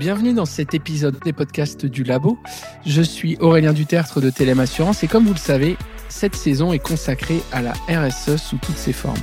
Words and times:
Bienvenue 0.00 0.32
dans 0.32 0.46
cet 0.46 0.72
épisode 0.72 1.18
des 1.26 1.34
podcasts 1.34 1.84
du 1.84 2.04
Labo. 2.04 2.38
Je 2.86 3.02
suis 3.02 3.36
Aurélien 3.36 3.74
Dutertre 3.74 4.22
de 4.22 4.30
Télém 4.30 4.58
Assurance 4.58 5.04
et 5.04 5.08
comme 5.08 5.26
vous 5.26 5.34
le 5.34 5.38
savez, 5.38 5.76
cette 6.08 6.34
saison 6.34 6.72
est 6.72 6.78
consacrée 6.78 7.42
à 7.52 7.60
la 7.60 7.72
RSE 7.86 8.36
sous 8.36 8.56
toutes 8.56 8.78
ses 8.78 8.94
formes. 8.94 9.20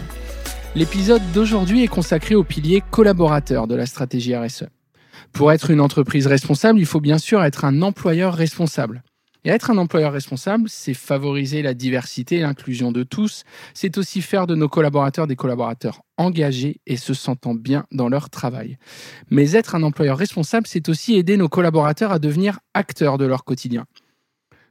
L'épisode 0.75 1.23
d'aujourd'hui 1.33 1.83
est 1.83 1.87
consacré 1.87 2.35
au 2.35 2.43
pilier 2.43 2.83
collaborateur 2.91 3.65
de 3.65 3.73
la 3.73 3.87
stratégie 3.87 4.35
RSE. 4.35 4.65
Pour 5.33 5.51
être 5.51 5.71
une 5.71 5.81
entreprise 5.81 6.27
responsable, 6.27 6.77
il 6.77 6.85
faut 6.85 7.01
bien 7.01 7.17
sûr 7.17 7.43
être 7.43 7.65
un 7.65 7.81
employeur 7.81 8.35
responsable. 8.35 9.01
Et 9.47 9.49
être 9.49 9.71
un 9.71 9.77
employeur 9.77 10.11
responsable, 10.11 10.67
c'est 10.67 10.93
favoriser 10.93 11.61
la 11.61 11.73
diversité 11.73 12.35
et 12.35 12.41
l'inclusion 12.41 12.91
de 12.91 13.03
tous. 13.03 13.45
C'est 13.73 13.97
aussi 13.97 14.21
faire 14.21 14.45
de 14.45 14.55
nos 14.55 14.67
collaborateurs 14.67 15.25
des 15.25 15.37
collaborateurs 15.37 16.01
engagés 16.17 16.81
et 16.85 16.97
se 16.97 17.13
sentant 17.13 17.55
bien 17.55 17.85
dans 17.93 18.09
leur 18.09 18.29
travail. 18.29 18.77
Mais 19.29 19.53
être 19.53 19.73
un 19.73 19.83
employeur 19.83 20.17
responsable, 20.17 20.67
c'est 20.67 20.89
aussi 20.89 21.15
aider 21.15 21.37
nos 21.37 21.47
collaborateurs 21.47 22.11
à 22.11 22.19
devenir 22.19 22.59
acteurs 22.73 23.17
de 23.17 23.23
leur 23.23 23.45
quotidien. 23.45 23.85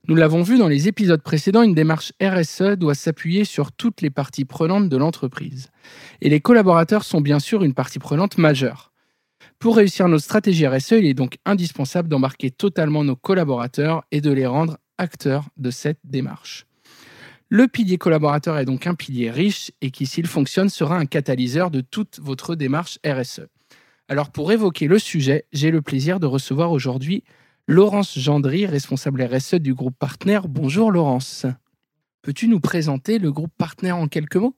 Nous 0.08 0.14
l'avons 0.14 0.42
vu 0.42 0.58
dans 0.58 0.68
les 0.68 0.88
épisodes 0.88 1.22
précédents, 1.22 1.62
une 1.62 1.74
démarche 1.74 2.12
RSE 2.22 2.76
doit 2.76 2.94
s'appuyer 2.94 3.46
sur 3.46 3.72
toutes 3.72 4.02
les 4.02 4.10
parties 4.10 4.44
prenantes 4.44 4.90
de 4.90 4.96
l'entreprise. 4.98 5.70
Et 6.20 6.28
les 6.28 6.40
collaborateurs 6.40 7.04
sont 7.04 7.22
bien 7.22 7.38
sûr 7.38 7.64
une 7.64 7.72
partie 7.72 7.98
prenante 7.98 8.36
majeure. 8.36 8.92
Pour 9.58 9.76
réussir 9.76 10.06
notre 10.08 10.24
stratégie 10.24 10.66
RSE, 10.66 10.92
il 10.92 11.06
est 11.06 11.14
donc 11.14 11.38
indispensable 11.46 12.08
d'embarquer 12.08 12.50
totalement 12.50 13.04
nos 13.04 13.16
collaborateurs 13.16 14.04
et 14.10 14.20
de 14.20 14.30
les 14.30 14.46
rendre 14.46 14.76
acteurs 14.98 15.48
de 15.56 15.70
cette 15.70 16.00
démarche. 16.04 16.66
Le 17.48 17.68
pilier 17.68 17.96
collaborateur 17.96 18.58
est 18.58 18.64
donc 18.64 18.86
un 18.86 18.94
pilier 18.94 19.30
riche 19.30 19.70
et 19.80 19.90
qui, 19.90 20.06
s'il 20.06 20.26
fonctionne, 20.26 20.68
sera 20.68 20.98
un 20.98 21.06
catalyseur 21.06 21.70
de 21.70 21.80
toute 21.80 22.18
votre 22.20 22.54
démarche 22.54 22.98
RSE. 23.06 23.46
Alors 24.08 24.30
pour 24.30 24.52
évoquer 24.52 24.88
le 24.88 24.98
sujet, 24.98 25.46
j'ai 25.52 25.70
le 25.70 25.80
plaisir 25.80 26.20
de 26.20 26.26
recevoir 26.26 26.70
aujourd'hui 26.70 27.24
Laurence 27.66 28.18
Gendry, 28.18 28.66
responsable 28.66 29.22
RSE 29.22 29.54
du 29.54 29.74
groupe 29.74 29.96
Partenaire. 29.98 30.48
Bonjour 30.48 30.92
Laurence. 30.92 31.46
Peux-tu 32.22 32.46
nous 32.48 32.60
présenter 32.60 33.18
le 33.18 33.32
groupe 33.32 33.52
Partenaire 33.56 33.96
en 33.96 34.06
quelques 34.06 34.36
mots? 34.36 34.56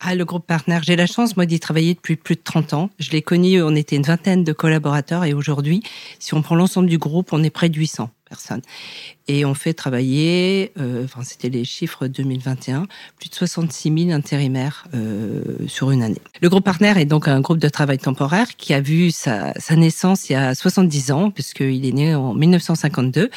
Ah, 0.00 0.14
le 0.14 0.24
groupe 0.24 0.46
partenaire, 0.46 0.82
j'ai 0.84 0.94
la 0.94 1.06
chance, 1.06 1.36
moi, 1.36 1.44
d'y 1.44 1.58
travailler 1.58 1.94
depuis 1.94 2.14
plus 2.14 2.36
de 2.36 2.40
30 2.42 2.72
ans. 2.72 2.90
Je 3.00 3.10
l'ai 3.10 3.22
connu, 3.22 3.60
on 3.62 3.74
était 3.74 3.96
une 3.96 4.04
vingtaine 4.04 4.44
de 4.44 4.52
collaborateurs 4.52 5.24
et 5.24 5.34
aujourd'hui, 5.34 5.82
si 6.20 6.34
on 6.34 6.42
prend 6.42 6.54
l'ensemble 6.54 6.88
du 6.88 6.98
groupe, 6.98 7.32
on 7.32 7.42
est 7.42 7.50
près 7.50 7.68
de 7.68 7.76
800 7.76 8.08
personnes. 8.28 8.62
Et 9.26 9.44
on 9.44 9.54
fait 9.54 9.74
travailler, 9.74 10.72
euh, 10.78 11.04
enfin, 11.04 11.22
c'était 11.24 11.48
les 11.48 11.64
chiffres 11.64 12.06
2021, 12.06 12.86
plus 13.18 13.28
de 13.28 13.34
66 13.34 14.04
000 14.06 14.10
intérimaires 14.10 14.86
euh, 14.94 15.42
sur 15.66 15.90
une 15.90 16.02
année. 16.02 16.20
Le 16.40 16.48
groupe 16.48 16.64
partenaire 16.64 16.98
est 16.98 17.04
donc 17.04 17.26
un 17.26 17.40
groupe 17.40 17.58
de 17.58 17.68
travail 17.68 17.98
temporaire 17.98 18.56
qui 18.56 18.74
a 18.74 18.80
vu 18.80 19.10
sa, 19.10 19.52
sa 19.58 19.74
naissance 19.74 20.30
il 20.30 20.34
y 20.34 20.36
a 20.36 20.54
70 20.54 21.10
ans, 21.10 21.30
puisqu'il 21.30 21.84
est 21.84 21.92
né 21.92 22.14
en 22.14 22.34
1952 22.34 23.30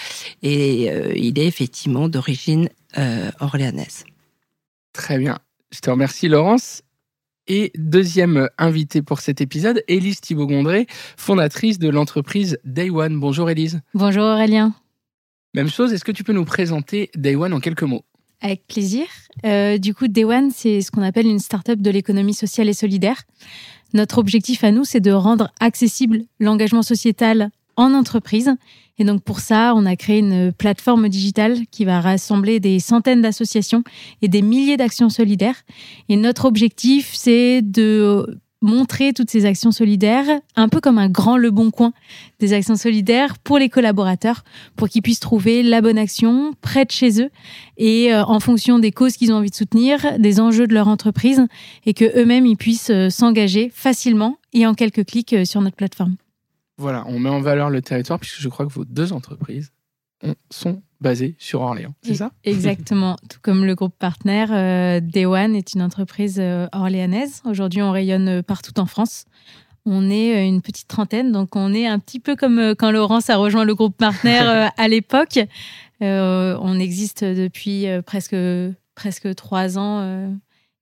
et 0.44 0.92
euh, 0.92 1.12
il 1.16 1.40
est 1.40 1.48
effectivement 1.48 2.08
d'origine 2.08 2.70
euh, 2.98 3.32
orléanaise. 3.40 4.04
Très 4.94 5.18
bien. 5.18 5.40
Je 5.72 5.80
te 5.80 5.90
remercie, 5.90 6.28
Laurence. 6.28 6.82
Et 7.48 7.72
deuxième 7.78 8.50
invitée 8.58 9.02
pour 9.02 9.20
cet 9.20 9.42
épisode, 9.42 9.84
Élise 9.88 10.22
Thibault-Gondré, 10.22 10.86
fondatrice 11.18 11.80
de 11.80 11.90
l'entreprise 11.90 12.60
Day 12.66 12.90
One. 12.90 13.20
Bonjour 13.20 13.50
Élise. 13.50 13.82
Bonjour 13.94 14.24
Aurélien. 14.24 14.76
Même 15.54 15.70
chose, 15.70 15.92
est-ce 15.94 16.04
que 16.04 16.12
tu 16.12 16.24
peux 16.24 16.34
nous 16.34 16.46
présenter 16.46 17.10
Day 17.16 17.36
One 17.36 17.54
en 17.54 17.60
quelques 17.60 17.84
mots? 17.84 18.04
Avec 18.42 18.68
plaisir. 18.68 19.06
Euh, 19.46 19.78
du 19.78 19.94
coup, 19.94 20.08
Day 20.08 20.24
One, 20.24 20.52
c'est 20.52 20.82
ce 20.82 20.92
qu'on 20.92 21.02
appelle 21.02 21.28
une 21.28 21.40
start-up 21.40 21.80
de 21.80 21.90
l'économie 21.90 22.34
sociale 22.34 22.70
et 22.70 22.74
solidaire. 22.74 23.24
Notre 23.94 24.18
objectif 24.18 24.64
à 24.64 24.72
nous, 24.72 24.84
c'est 24.84 25.00
de 25.00 25.12
rendre 25.12 25.52
accessible 25.60 26.22
l'engagement 26.40 26.84
sociétal 26.84 27.50
en 27.76 27.94
entreprise. 27.94 28.52
Et 29.02 29.04
donc 29.04 29.24
pour 29.24 29.40
ça, 29.40 29.74
on 29.76 29.88
a 29.88 29.96
créé 29.96 30.20
une 30.20 30.54
plateforme 30.54 31.10
digitale 31.10 31.58
qui 31.72 31.86
va 31.86 32.02
rassembler 32.02 32.60
des 32.60 32.78
centaines 32.78 33.24
d'associations 33.24 33.84
et 34.22 34.28
des 34.28 34.44
milliers 34.44 34.78
d'actions 34.78 35.10
solidaires. 35.10 35.64
Et 36.08 36.18
notre 36.18 36.46
objectif, 36.46 37.10
c'est 37.12 37.64
de 37.64 38.40
montrer 38.62 39.14
toutes 39.14 39.32
ces 39.32 39.48
actions 39.48 39.72
solidaires, 39.72 40.28
un 40.56 40.70
peu 40.70 40.80
comme 40.82 41.00
un 41.00 41.10
grand 41.10 41.36
Le 41.36 41.50
Bon 41.50 41.72
Coin 41.72 41.94
des 42.40 42.54
actions 42.54 42.76
solidaires 42.76 43.40
pour 43.40 43.58
les 43.58 43.70
collaborateurs, 43.70 44.44
pour 44.76 44.88
qu'ils 44.88 45.02
puissent 45.02 45.20
trouver 45.20 45.64
la 45.64 45.82
bonne 45.82 45.98
action 45.98 46.54
près 46.62 46.86
de 46.86 46.92
chez 46.92 47.24
eux 47.24 47.32
et 47.78 48.14
euh, 48.14 48.24
en 48.24 48.40
fonction 48.40 48.78
des 48.78 48.92
causes 48.92 49.18
qu'ils 49.18 49.32
ont 49.32 49.38
envie 49.38 49.50
de 49.50 49.56
soutenir, 49.56 50.20
des 50.20 50.40
enjeux 50.40 50.68
de 50.68 50.76
leur 50.76 50.88
entreprise, 50.88 51.48
et 51.88 51.96
que 51.96 52.06
eux-mêmes 52.22 52.46
ils 52.46 52.56
puissent 52.56 52.92
euh, 52.92 53.10
s'engager 53.10 53.72
facilement 53.74 54.38
et 54.54 54.68
en 54.68 54.76
quelques 54.76 55.08
clics 55.08 55.34
euh, 55.34 55.44
sur 55.44 55.60
notre 55.60 55.76
plateforme. 55.76 56.18
Voilà, 56.82 57.04
on 57.08 57.20
met 57.20 57.30
en 57.30 57.42
valeur 57.42 57.70
le 57.70 57.80
territoire 57.82 58.20
puisque 58.20 58.42
je 58.42 58.50
crois 58.50 58.66
que 58.66 58.74
vos 58.74 58.86
deux 58.86 59.14
entreprises 59.14 59.72
sont 60.50 60.82
basées 61.00 61.36
sur 61.40 61.62
Orléans, 61.62 61.94
c'est 62.02 62.16
ça? 62.16 62.32
Exactement, 62.44 63.18
tout 63.30 63.40
comme 63.42 63.66
le 63.66 63.76
groupe 63.76 63.96
partenaire, 63.98 64.50
euh, 64.52 65.00
Day 65.00 65.26
One 65.26 65.56
est 65.56 65.74
une 65.74 65.82
entreprise 65.82 66.38
euh, 66.40 66.68
orléanaise. 66.72 67.42
Aujourd'hui, 67.46 67.82
on 67.82 67.92
rayonne 67.92 68.28
euh, 68.28 68.42
partout 68.44 68.80
en 68.80 68.86
France. 68.86 69.26
On 69.86 70.12
est 70.12 70.48
une 70.48 70.62
petite 70.62 70.88
trentaine, 70.88 71.32
donc 71.32 71.56
on 71.56 71.74
est 71.74 71.88
un 71.88 71.98
petit 71.98 72.20
peu 72.20 72.36
comme 72.36 72.76
quand 72.78 72.92
Laurence 72.92 73.32
a 73.32 73.38
rejoint 73.38 73.66
le 73.66 73.74
groupe 73.74 73.98
partenaire 73.98 74.72
à 74.78 74.88
l'époque. 74.88 75.40
on 76.02 76.80
existe 76.80 77.24
depuis 77.24 77.88
presque, 78.06 78.36
presque 78.94 79.34
trois 79.34 79.80
ans 79.80 80.36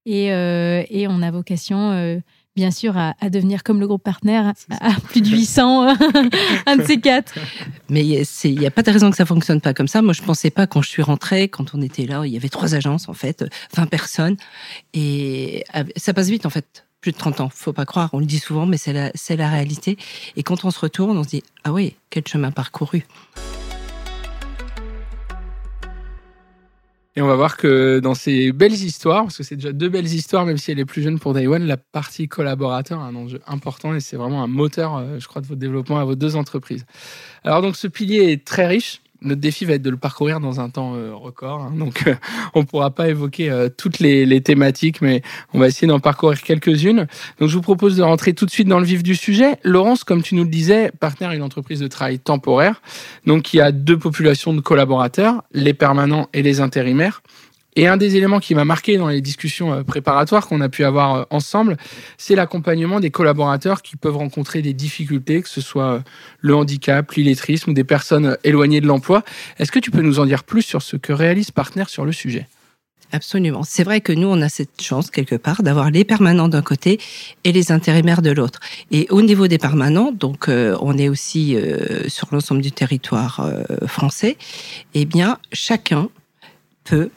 et, 0.06 0.26
et 0.26 1.08
on 1.08 1.22
a 1.22 1.32
vocation 1.32 2.22
bien 2.60 2.72
sûr, 2.72 2.98
à, 2.98 3.14
devenir 3.30 3.64
comme 3.64 3.80
le 3.80 3.88
groupe 3.88 4.04
partenaire, 4.04 4.52
à, 4.82 4.92
plus 5.08 5.22
de 5.22 5.30
800, 5.30 5.96
un 6.66 6.76
de 6.76 6.84
ces 6.84 7.00
quatre. 7.00 7.36
Mais 7.88 8.06
il 8.06 8.60
n'y 8.60 8.68
a 8.68 8.72
pas 8.72 8.84
de 8.84 8.92
raison 8.92 9.10
que 9.10 9.16
ça 9.16 9.26
fonctionne 9.26 9.62
pas 9.62 9.74
comme 9.74 9.88
ça. 9.88 10.02
Moi, 10.02 10.12
je 10.12 10.22
pensais 10.22 10.50
pas 10.50 10.68
quand 10.68 10.82
je 10.82 10.90
suis 10.90 11.02
rentrée, 11.02 11.48
quand 11.48 11.74
on 11.74 11.82
était 11.82 12.06
là, 12.06 12.26
il 12.26 12.34
y 12.34 12.36
avait 12.36 12.50
trois 12.50 12.76
agences, 12.76 13.08
en 13.08 13.14
fait, 13.14 13.46
20 13.78 13.86
personnes. 13.86 14.36
Et 14.94 15.64
ça 15.96 16.14
passe 16.14 16.28
vite, 16.28 16.46
en 16.46 16.50
fait. 16.50 16.86
Plus 17.00 17.14
de 17.14 17.18
30 17.18 17.40
ans, 17.40 17.50
faut 17.50 17.72
pas 17.72 17.86
croire, 17.86 18.10
on 18.12 18.20
le 18.20 18.26
dit 18.26 18.40
souvent, 18.40 18.66
mais 18.66 18.76
c'est 18.76 18.92
la, 18.92 19.12
la 19.38 19.50
réalité. 19.50 19.98
Et 20.36 20.44
quand 20.44 20.66
on 20.66 20.72
se 20.72 20.80
retourne, 20.82 21.18
on 21.18 21.24
se 21.24 21.30
dit, 21.30 21.44
ah 21.64 21.72
oui, 21.72 21.96
quel 22.10 22.28
chemin 22.28 22.52
parcouru. 22.52 23.06
Et 27.20 27.22
on 27.22 27.28
va 27.28 27.36
voir 27.36 27.58
que 27.58 28.00
dans 28.00 28.14
ces 28.14 28.54
belles 28.54 28.72
histoires, 28.72 29.24
parce 29.24 29.36
que 29.36 29.44
c'est 29.44 29.58
déjà 29.58 29.74
deux 29.74 29.90
belles 29.90 30.08
histoires, 30.08 30.46
même 30.46 30.58
si 30.58 30.72
elle 30.72 30.80
est 30.80 30.86
plus 30.86 31.02
jeune 31.02 31.20
pour 31.20 31.36
One, 31.36 31.68
la 31.68 31.76
partie 31.76 32.30
collaborateur 32.30 33.02
a 33.02 33.08
un 33.08 33.16
enjeu 33.16 33.42
important 33.46 33.94
et 33.94 34.00
c'est 34.00 34.16
vraiment 34.16 34.42
un 34.42 34.48
moteur, 34.48 34.96
euh, 34.96 35.20
je 35.20 35.28
crois, 35.28 35.42
de 35.42 35.48
votre 35.48 35.60
développement 35.60 36.00
à 36.00 36.06
vos 36.06 36.16
deux 36.16 36.38
entreprises. 36.38 36.86
Alors 37.44 37.62
donc 37.62 37.76
ce 37.76 37.88
pilier 37.88 38.32
est 38.32 38.46
très 38.46 38.68
riche. 38.68 39.02
Notre 39.22 39.42
défi 39.42 39.66
va 39.66 39.74
être 39.74 39.82
de 39.82 39.90
le 39.90 39.98
parcourir 39.98 40.40
dans 40.40 40.62
un 40.62 40.70
temps 40.70 40.96
euh, 40.96 41.14
record, 41.14 41.62
hein. 41.62 41.74
donc 41.78 42.08
euh, 42.08 42.16
on 42.54 42.62
ne 42.62 42.66
pourra 42.66 42.92
pas 42.92 43.10
évoquer 43.10 43.50
euh, 43.50 43.68
toutes 43.68 44.00
les, 44.00 44.42
thématiques, 44.42 45.02
mais 45.02 45.22
on 45.54 45.60
va 45.60 45.68
essayer 45.68 45.88
d'en 45.88 46.00
parcourir 46.00 46.42
quelques-unes. 46.42 47.08
Donc 47.40 47.50
je 47.50 47.56
vous 47.56 47.62
propose 47.62 47.98
de 47.98 48.04
rentrer 48.04 48.34
tout 48.34 48.46
de 48.46 48.52
suite 48.52 48.68
dans 48.68 48.80
le 48.80 48.86
vif 48.86 49.04
du 49.04 49.16
sujet. 49.16 49.58
Laurence, 49.64 50.06
comme 50.06 50.22
tu 50.22 50.36
nous 50.36 50.44
le 50.44 50.50
disais, 50.50 50.92
partenaire 51.00 51.34
une 51.34 51.44
entreprise 51.44 51.82
de 51.82 51.88
travail 51.88 52.20
temporaire, 52.20 52.82
donc 53.26 53.44
qui 53.44 53.60
a 53.60 53.74
deux 53.74 53.98
populations 53.98 54.54
de 54.54 54.62
collaborateurs, 54.62 55.44
les 55.52 55.74
permanents 55.74 56.30
et 56.34 56.42
les 56.42 56.62
intérimaires. 56.62 57.22
Et 57.80 57.88
un 57.88 57.96
des 57.96 58.18
éléments 58.18 58.42
qui 58.42 58.56
m'a 58.56 58.66
marqué 58.66 58.98
dans 58.98 59.08
les 59.08 59.22
discussions 59.22 59.72
euh, 59.72 59.84
préparatoires 59.84 60.48
qu'on 60.48 60.60
a 60.60 60.68
pu 60.68 60.84
avoir 60.84 61.16
euh, 61.16 61.24
ensemble, 61.30 61.78
c'est 62.18 62.36
l'accompagnement 62.36 63.00
des 63.00 63.10
collaborateurs 63.10 63.82
qui 63.82 63.96
peuvent 63.96 64.18
rencontrer 64.18 64.62
des 64.62 64.74
difficultés, 64.74 65.42
que 65.42 65.48
ce 65.48 65.62
soit 65.62 65.94
euh, 65.94 66.00
le 66.42 66.58
handicap, 66.58 67.10
l'illettrisme 67.14 67.70
ou 67.70 67.74
des 67.74 67.86
personnes 67.86 68.36
éloignées 68.44 68.82
de 68.82 68.86
l'emploi. 68.86 69.24
Est-ce 69.60 69.72
que 69.72 69.80
tu 69.80 69.92
peux 69.92 70.02
nous 70.02 70.20
en 70.20 70.26
dire 70.26 70.44
plus 70.44 70.62
sur 70.62 70.82
ce 70.82 70.98
que 70.98 71.14
réalise 71.14 71.52
Partner 71.52 71.86
sur 71.88 72.04
le 72.04 72.12
sujet? 72.12 72.50
Absolument. 73.14 73.64
C'est 73.64 73.86
vrai 73.86 74.02
que 74.02 74.12
nous, 74.12 74.28
on 74.28 74.42
a 74.42 74.50
cette 74.50 74.82
chance, 74.82 75.10
quelque 75.10 75.36
part, 75.36 75.64
d'avoir 75.64 75.90
les 75.90 76.04
permanents 76.04 76.50
d'un 76.50 76.62
côté 76.62 77.00
et 77.46 77.54
les 77.54 77.72
intérimaires 77.72 78.22
de 78.22 78.32
l'autre. 78.32 78.60
Et 78.92 79.08
au 79.10 79.22
niveau 79.22 79.48
des 79.48 79.58
permanents, 79.58 80.12
donc 80.12 80.48
on 80.48 80.98
est 80.98 81.10
aussi 81.10 81.58
sur 82.08 82.28
l'ensemble 82.32 82.62
du 82.62 82.72
territoire 82.72 83.50
français, 83.88 84.38
eh 84.94 85.06
bien, 85.06 85.40
chacun 85.52 86.10
peut 86.90 87.10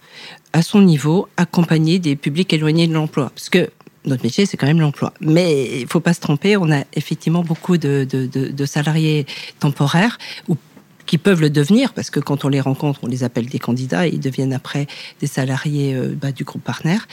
à 0.53 0.63
son 0.63 0.83
niveau, 0.83 1.29
accompagner 1.37 1.99
des 1.99 2.15
publics 2.15 2.53
éloignés 2.53 2.87
de 2.87 2.93
l'emploi. 2.93 3.31
Parce 3.35 3.49
que 3.49 3.71
notre 4.05 4.23
métier, 4.23 4.47
c'est 4.47 4.57
quand 4.57 4.67
même 4.67 4.81
l'emploi. 4.81 5.15
Mais 5.21 5.81
il 5.81 5.87
faut 5.87 6.01
pas 6.01 6.13
se 6.13 6.21
tromper, 6.21 6.57
on 6.57 6.71
a 6.71 6.85
effectivement 6.95 7.43
beaucoup 7.43 7.79
de, 7.79 8.05
de, 8.05 8.67
salariés 8.67 9.27
temporaires 9.61 10.19
ou 10.49 10.57
qui 11.07 11.19
peuvent 11.19 11.41
le 11.41 11.51
devenir, 11.51 11.95
parce 11.95 12.11
que 12.11 12.21
quand 12.21 12.45
on 12.45 12.49
les 12.49 12.61
rencontre, 12.61 13.01
on 13.03 13.07
les 13.09 13.25
appelle 13.25 13.47
des 13.47 13.59
candidats, 13.59 14.07
et 14.07 14.11
ils 14.11 14.21
deviennent 14.21 14.53
après 14.53 14.87
des 15.21 15.27
salariés 15.27 15.95
euh, 15.95 16.15
bah, 16.15 16.31
du 16.31 16.45
groupe 16.45 16.63
partenaire. 16.63 17.09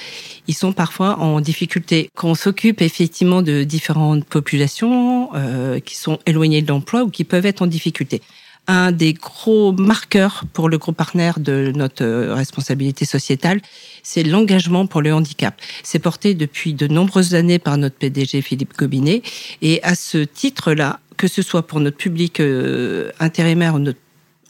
Ils 0.48 0.54
sont 0.54 0.74
parfois 0.74 1.20
en 1.20 1.42
difficulté. 1.42 2.10
Quand 2.14 2.30
on 2.30 2.36
s'occupe 2.36 2.82
effectivement 2.82 3.42
de 3.42 3.64
différentes 3.64 4.26
populations 4.26 5.30
euh, 5.34 5.80
qui 5.80 5.98
sont 5.98 6.20
éloignées 6.28 6.62
de 6.62 6.68
l'emploi 6.68 7.04
ou 7.04 7.10
qui 7.10 7.24
peuvent 7.24 7.48
être 7.48 7.62
en 7.62 7.68
difficulté 7.68 8.22
un 8.70 8.92
des 8.92 9.14
gros 9.14 9.72
marqueurs 9.74 10.44
pour 10.54 10.70
le 10.70 10.78
groupe 10.78 10.96
partenaire 10.96 11.40
de 11.40 11.74
notre 11.76 12.06
euh, 12.06 12.36
responsabilité 12.36 13.04
sociétale, 13.04 13.62
c'est 14.04 14.22
l'engagement 14.22 14.86
pour 14.86 15.02
le 15.02 15.12
handicap. 15.12 15.60
C'est 15.84 15.98
porté 15.98 16.36
depuis 16.36 16.76
de 16.76 16.88
nombreuses 16.88 17.34
années 17.34 17.58
par 17.58 17.78
notre 17.78 17.96
PDG 17.96 18.44
Philippe 18.44 18.78
Gobinet. 18.78 19.24
Et 19.64 19.82
à 19.82 19.96
ce 19.96 20.20
titre-là, 20.20 21.00
que 21.18 21.28
ce 21.28 21.42
soit 21.42 21.66
pour 21.66 21.80
notre 21.80 21.98
public 21.98 22.40
euh, 22.40 23.12
intérimaire 23.20 23.74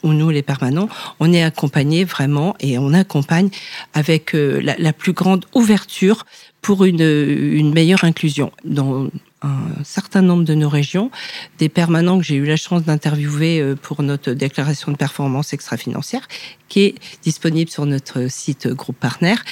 ou, 0.02 0.12
nous 0.12 0.30
les 0.30 0.42
permanents, 0.42 0.90
on 1.18 1.32
est 1.32 1.42
accompagné 1.42 2.04
vraiment 2.04 2.54
et 2.60 2.76
on 2.76 2.92
accompagne 2.92 3.48
avec 3.94 4.34
euh, 4.34 4.60
la, 4.62 4.76
la, 4.78 4.92
plus 4.92 5.14
grande 5.14 5.46
ouverture 5.54 6.26
pour 6.60 6.84
une, 6.84 7.00
une 7.00 7.72
meilleure 7.72 8.04
inclusion. 8.04 8.52
Dans 8.64 9.08
un 9.42 9.84
certain 9.84 10.22
nombre 10.22 10.44
de 10.44 10.54
nos 10.54 10.68
régions, 10.68 11.10
des 11.58 11.68
permanents 11.68 12.18
que 12.18 12.24
j'ai 12.24 12.36
eu 12.36 12.44
la 12.44 12.56
chance 12.56 12.82
d'interviewer 12.84 13.60
euh, 13.60 13.74
pour 13.74 14.02
notre 14.02 14.32
déclaration 14.32 14.92
de 14.92 14.96
performance 14.96 15.52
extra-financière, 15.52 16.28
qui 16.68 16.80
est 16.80 16.94
disponible 17.22 17.70
sur 17.70 17.86
notre 17.86 18.30
site 18.30 18.68
groupe 18.68 18.98
partenaire. 18.98 19.42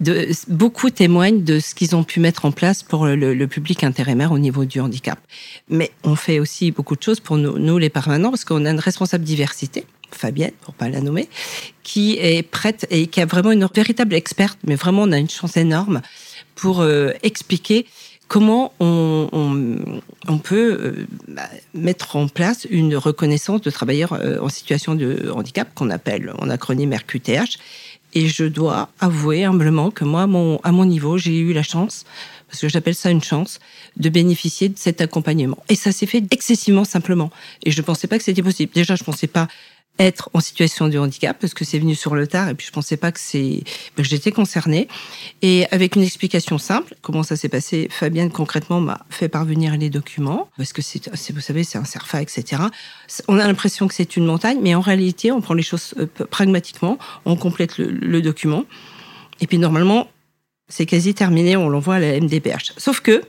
De, 0.00 0.28
beaucoup 0.48 0.90
témoignent 0.90 1.42
de 1.42 1.58
ce 1.58 1.74
qu'ils 1.74 1.96
ont 1.96 2.04
pu 2.04 2.20
mettre 2.20 2.44
en 2.44 2.52
place 2.52 2.82
pour 2.82 3.06
le, 3.06 3.34
le, 3.34 3.46
public 3.46 3.82
intérimaire 3.82 4.32
au 4.32 4.38
niveau 4.38 4.64
du 4.64 4.80
handicap. 4.80 5.18
Mais 5.68 5.90
on 6.04 6.16
fait 6.16 6.38
aussi 6.38 6.70
beaucoup 6.70 6.96
de 6.96 7.02
choses 7.02 7.20
pour 7.20 7.36
nous, 7.36 7.58
nous 7.58 7.78
les 7.78 7.90
permanents, 7.90 8.30
parce 8.30 8.44
qu'on 8.44 8.64
a 8.66 8.70
une 8.70 8.80
responsable 8.80 9.24
diversité. 9.24 9.86
Fabienne, 10.12 10.52
pour 10.62 10.74
pas 10.74 10.88
la 10.88 11.00
nommer, 11.00 11.28
qui 11.82 12.18
est 12.18 12.42
prête 12.42 12.86
et 12.90 13.06
qui 13.06 13.20
a 13.20 13.26
vraiment 13.26 13.52
une 13.52 13.66
véritable 13.72 14.14
experte, 14.14 14.58
mais 14.64 14.74
vraiment 14.74 15.02
on 15.02 15.12
a 15.12 15.18
une 15.18 15.30
chance 15.30 15.56
énorme 15.56 16.02
pour 16.54 16.80
euh, 16.80 17.12
expliquer 17.22 17.86
comment 18.30 18.72
on, 18.78 19.28
on, 19.32 20.00
on 20.28 20.38
peut 20.38 20.78
euh, 20.80 21.06
bah, 21.26 21.50
mettre 21.74 22.14
en 22.14 22.28
place 22.28 22.64
une 22.70 22.94
reconnaissance 22.94 23.60
de 23.60 23.70
travailleurs 23.70 24.12
euh, 24.12 24.38
en 24.40 24.48
situation 24.48 24.94
de 24.94 25.32
handicap 25.34 25.68
qu'on 25.74 25.90
appelle 25.90 26.32
en 26.38 26.48
acronyme 26.48 26.94
RQTH. 26.94 27.58
Et 28.14 28.28
je 28.28 28.44
dois 28.44 28.88
avouer 29.00 29.44
humblement 29.44 29.90
que 29.90 30.04
moi, 30.04 30.28
mon, 30.28 30.60
à 30.62 30.70
mon 30.70 30.84
niveau, 30.84 31.18
j'ai 31.18 31.38
eu 31.38 31.52
la 31.52 31.64
chance, 31.64 32.04
parce 32.48 32.60
que 32.60 32.68
j'appelle 32.68 32.94
ça 32.94 33.10
une 33.10 33.22
chance, 33.22 33.58
de 33.96 34.08
bénéficier 34.08 34.68
de 34.68 34.78
cet 34.78 35.00
accompagnement. 35.00 35.58
Et 35.68 35.74
ça 35.74 35.90
s'est 35.90 36.06
fait 36.06 36.22
excessivement 36.30 36.84
simplement. 36.84 37.30
Et 37.64 37.72
je 37.72 37.80
ne 37.80 37.84
pensais 37.84 38.06
pas 38.06 38.16
que 38.16 38.24
c'était 38.24 38.44
possible. 38.44 38.72
Déjà, 38.72 38.94
je 38.94 39.02
ne 39.02 39.06
pensais 39.06 39.26
pas 39.26 39.48
être 40.00 40.30
en 40.32 40.40
situation 40.40 40.88
de 40.88 40.98
handicap 40.98 41.36
parce 41.38 41.54
que 41.54 41.64
c'est 41.64 41.78
venu 41.78 41.94
sur 41.94 42.14
le 42.14 42.26
tard 42.26 42.48
et 42.48 42.54
puis 42.54 42.66
je 42.66 42.72
pensais 42.72 42.96
pas 42.96 43.12
que 43.12 43.20
c'est 43.20 43.62
que 43.96 44.02
j'étais 44.02 44.32
concernée. 44.32 44.88
Et 45.42 45.66
avec 45.70 45.94
une 45.94 46.02
explication 46.02 46.58
simple 46.58 46.94
comment 47.02 47.22
ça 47.22 47.36
s'est 47.36 47.48
passé 47.48 47.88
Fabienne 47.90 48.30
concrètement 48.30 48.80
m'a 48.80 49.04
fait 49.10 49.28
parvenir 49.28 49.76
les 49.76 49.90
documents 49.90 50.48
parce 50.56 50.72
que 50.72 50.82
c'est 50.82 51.10
vous 51.32 51.40
savez 51.40 51.64
c'est 51.64 51.78
un 51.78 51.84
Cerfa 51.84 52.22
etc 52.22 52.62
on 53.28 53.38
a 53.38 53.46
l'impression 53.46 53.88
que 53.88 53.94
c'est 53.94 54.16
une 54.16 54.24
montagne 54.24 54.58
mais 54.62 54.74
en 54.74 54.80
réalité 54.80 55.32
on 55.32 55.40
prend 55.40 55.54
les 55.54 55.62
choses 55.62 55.94
euh, 55.98 56.06
pragmatiquement 56.30 56.98
on 57.26 57.36
complète 57.36 57.78
le, 57.78 57.90
le 57.90 58.22
document 58.22 58.64
et 59.40 59.46
puis 59.46 59.58
normalement 59.58 60.08
c'est 60.68 60.86
quasi 60.86 61.14
terminé 61.14 61.56
on 61.56 61.68
l'envoie 61.68 61.96
à 61.96 62.00
la 62.00 62.18
MDPH 62.18 62.72
sauf 62.78 63.00
que 63.00 63.22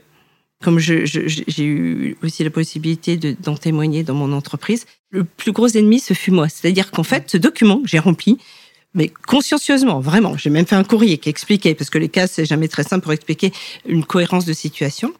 comme 0.62 0.78
j'ai 0.78 1.64
eu 1.64 2.16
aussi 2.22 2.44
la 2.44 2.50
possibilité 2.50 3.16
d'en 3.16 3.56
témoigner 3.56 4.02
dans 4.02 4.14
mon 4.14 4.32
entreprise, 4.32 4.86
le 5.10 5.24
plus 5.24 5.52
gros 5.52 5.68
ennemi, 5.68 6.00
ce 6.00 6.14
fut 6.14 6.30
moi. 6.30 6.48
C'est-à-dire 6.48 6.90
qu'en 6.90 7.02
fait, 7.02 7.30
ce 7.30 7.36
document 7.36 7.82
que 7.82 7.88
j'ai 7.88 7.98
rempli, 7.98 8.38
mais 8.94 9.08
consciencieusement, 9.08 10.00
vraiment, 10.00 10.36
j'ai 10.36 10.50
même 10.50 10.66
fait 10.66 10.76
un 10.76 10.84
courrier 10.84 11.18
qui 11.18 11.28
expliquait, 11.28 11.74
parce 11.74 11.90
que 11.90 11.98
les 11.98 12.08
cas, 12.08 12.26
c'est 12.26 12.44
jamais 12.44 12.68
très 12.68 12.82
simple 12.82 13.02
pour 13.02 13.12
expliquer 13.12 13.52
une 13.86 14.04
cohérence 14.04 14.44
de 14.44 14.52
situation, 14.52 15.12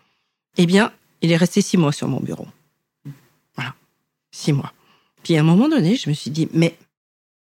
eh 0.57 0.67
bien, 0.67 0.93
il 1.21 1.33
est 1.33 1.37
resté 1.37 1.61
six 1.61 1.77
mois 1.77 1.93
sur 1.93 2.09
mon 2.09 2.21
bureau. 2.21 2.47
Voilà, 3.57 3.75
six 4.31 4.53
mois. 4.53 4.73
Puis 5.23 5.37
à 5.37 5.41
un 5.41 5.45
moment 5.45 5.69
donné, 5.69 5.97
je 5.97 6.09
me 6.09 6.15
suis 6.15 6.31
dit, 6.31 6.49
mais 6.53 6.75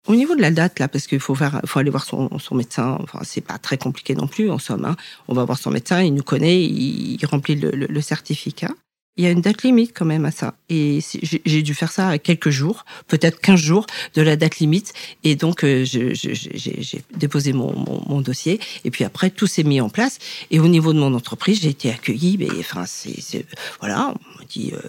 au 0.07 0.15
niveau 0.15 0.35
de 0.35 0.41
la 0.41 0.51
date, 0.51 0.79
là, 0.79 0.87
parce 0.87 1.07
qu'il 1.07 1.19
faut 1.19 1.35
faire, 1.35 1.61
faut 1.65 1.79
aller 1.79 1.89
voir 1.89 2.03
son, 2.03 2.37
son 2.37 2.55
médecin. 2.55 2.97
Enfin, 3.01 3.19
c'est 3.23 3.41
pas 3.41 3.57
très 3.57 3.77
compliqué 3.77 4.15
non 4.15 4.27
plus, 4.27 4.51
en 4.51 4.59
somme. 4.59 4.85
Hein. 4.85 4.95
On 5.27 5.33
va 5.33 5.45
voir 5.45 5.57
son 5.57 5.71
médecin, 5.71 6.01
il 6.01 6.13
nous 6.13 6.23
connaît, 6.23 6.61
il, 6.61 7.23
remplit 7.25 7.55
le, 7.55 7.71
le, 7.71 7.85
le, 7.85 8.01
certificat. 8.01 8.71
Il 9.15 9.23
y 9.23 9.27
a 9.27 9.29
une 9.29 9.41
date 9.41 9.61
limite 9.61 9.93
quand 9.95 10.05
même 10.05 10.25
à 10.25 10.31
ça. 10.31 10.55
Et 10.69 10.99
j'ai 11.45 11.61
dû 11.61 11.73
faire 11.73 11.91
ça 11.91 12.09
à 12.09 12.17
quelques 12.17 12.49
jours, 12.49 12.83
peut-être 13.07 13.39
15 13.39 13.59
jours 13.59 13.85
de 14.15 14.21
la 14.23 14.35
date 14.35 14.57
limite. 14.57 14.91
Et 15.23 15.35
donc, 15.35 15.63
euh, 15.63 15.85
j'ai 15.85 17.03
déposé 17.15 17.53
mon, 17.53 17.71
mon, 17.77 18.03
mon, 18.07 18.21
dossier. 18.21 18.59
Et 18.83 18.91
puis 18.91 19.03
après, 19.03 19.29
tout 19.29 19.45
s'est 19.45 19.63
mis 19.63 19.79
en 19.79 19.89
place. 19.89 20.17
Et 20.49 20.59
au 20.59 20.67
niveau 20.67 20.93
de 20.93 20.99
mon 20.99 21.13
entreprise, 21.13 21.61
j'ai 21.61 21.69
été 21.69 21.91
accueillie. 21.91 22.37
Mais 22.39 22.49
enfin, 22.59 22.85
c'est 22.87 23.45
voilà, 23.79 24.15
on 24.39 24.45
dit, 24.49 24.71
euh, 24.73 24.81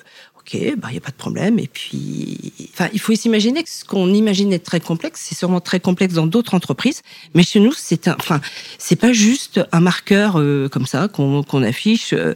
ok, 0.46 0.76
bah 0.79 0.88
il 0.91 0.94
y 0.94 0.99
a 0.99 1.00
pas 1.00 1.11
de 1.11 1.17
problème. 1.17 1.58
Et 1.58 1.69
puis, 1.69 2.52
enfin, 2.73 2.88
il 2.93 3.00
faut 3.00 3.14
s'imaginer 3.14 3.62
que 3.62 3.70
ce 3.70 3.85
qu'on 3.85 4.12
imagine 4.12 4.52
être 4.52 4.64
très 4.64 4.81
complexe, 4.81 5.25
c'est 5.29 5.35
sûrement 5.35 5.61
très 5.61 5.81
complexe 5.81 6.14
dans 6.14 6.26
d'autres 6.26 6.55
entreprises, 6.55 7.02
mais 7.35 7.43
chez 7.43 7.61
nous, 7.61 7.73
c'est 7.73 8.08
un, 8.08 8.17
enfin, 8.19 8.41
c'est 8.79 8.96
pas 8.96 9.12
juste 9.12 9.61
un 9.73 9.81
marqueur 9.81 10.38
euh, 10.38 10.69
comme 10.69 10.87
ça 10.87 11.08
qu'on 11.08 11.43
qu 11.43 11.56
affiche 11.64 12.12
euh, 12.12 12.35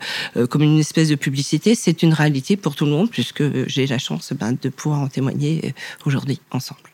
comme 0.48 0.62
une 0.62 0.78
espèce 0.78 1.08
de 1.08 1.14
publicité. 1.14 1.74
C'est 1.74 2.02
une 2.02 2.14
réalité 2.14 2.56
pour 2.56 2.74
tout 2.74 2.84
le 2.84 2.92
monde, 2.92 3.10
puisque 3.10 3.42
j'ai 3.68 3.86
la 3.86 3.98
chance 3.98 4.32
ben, 4.32 4.56
de 4.60 4.68
pouvoir 4.68 5.00
en 5.00 5.08
témoigner 5.08 5.74
aujourd'hui 6.04 6.40
ensemble. 6.50 6.87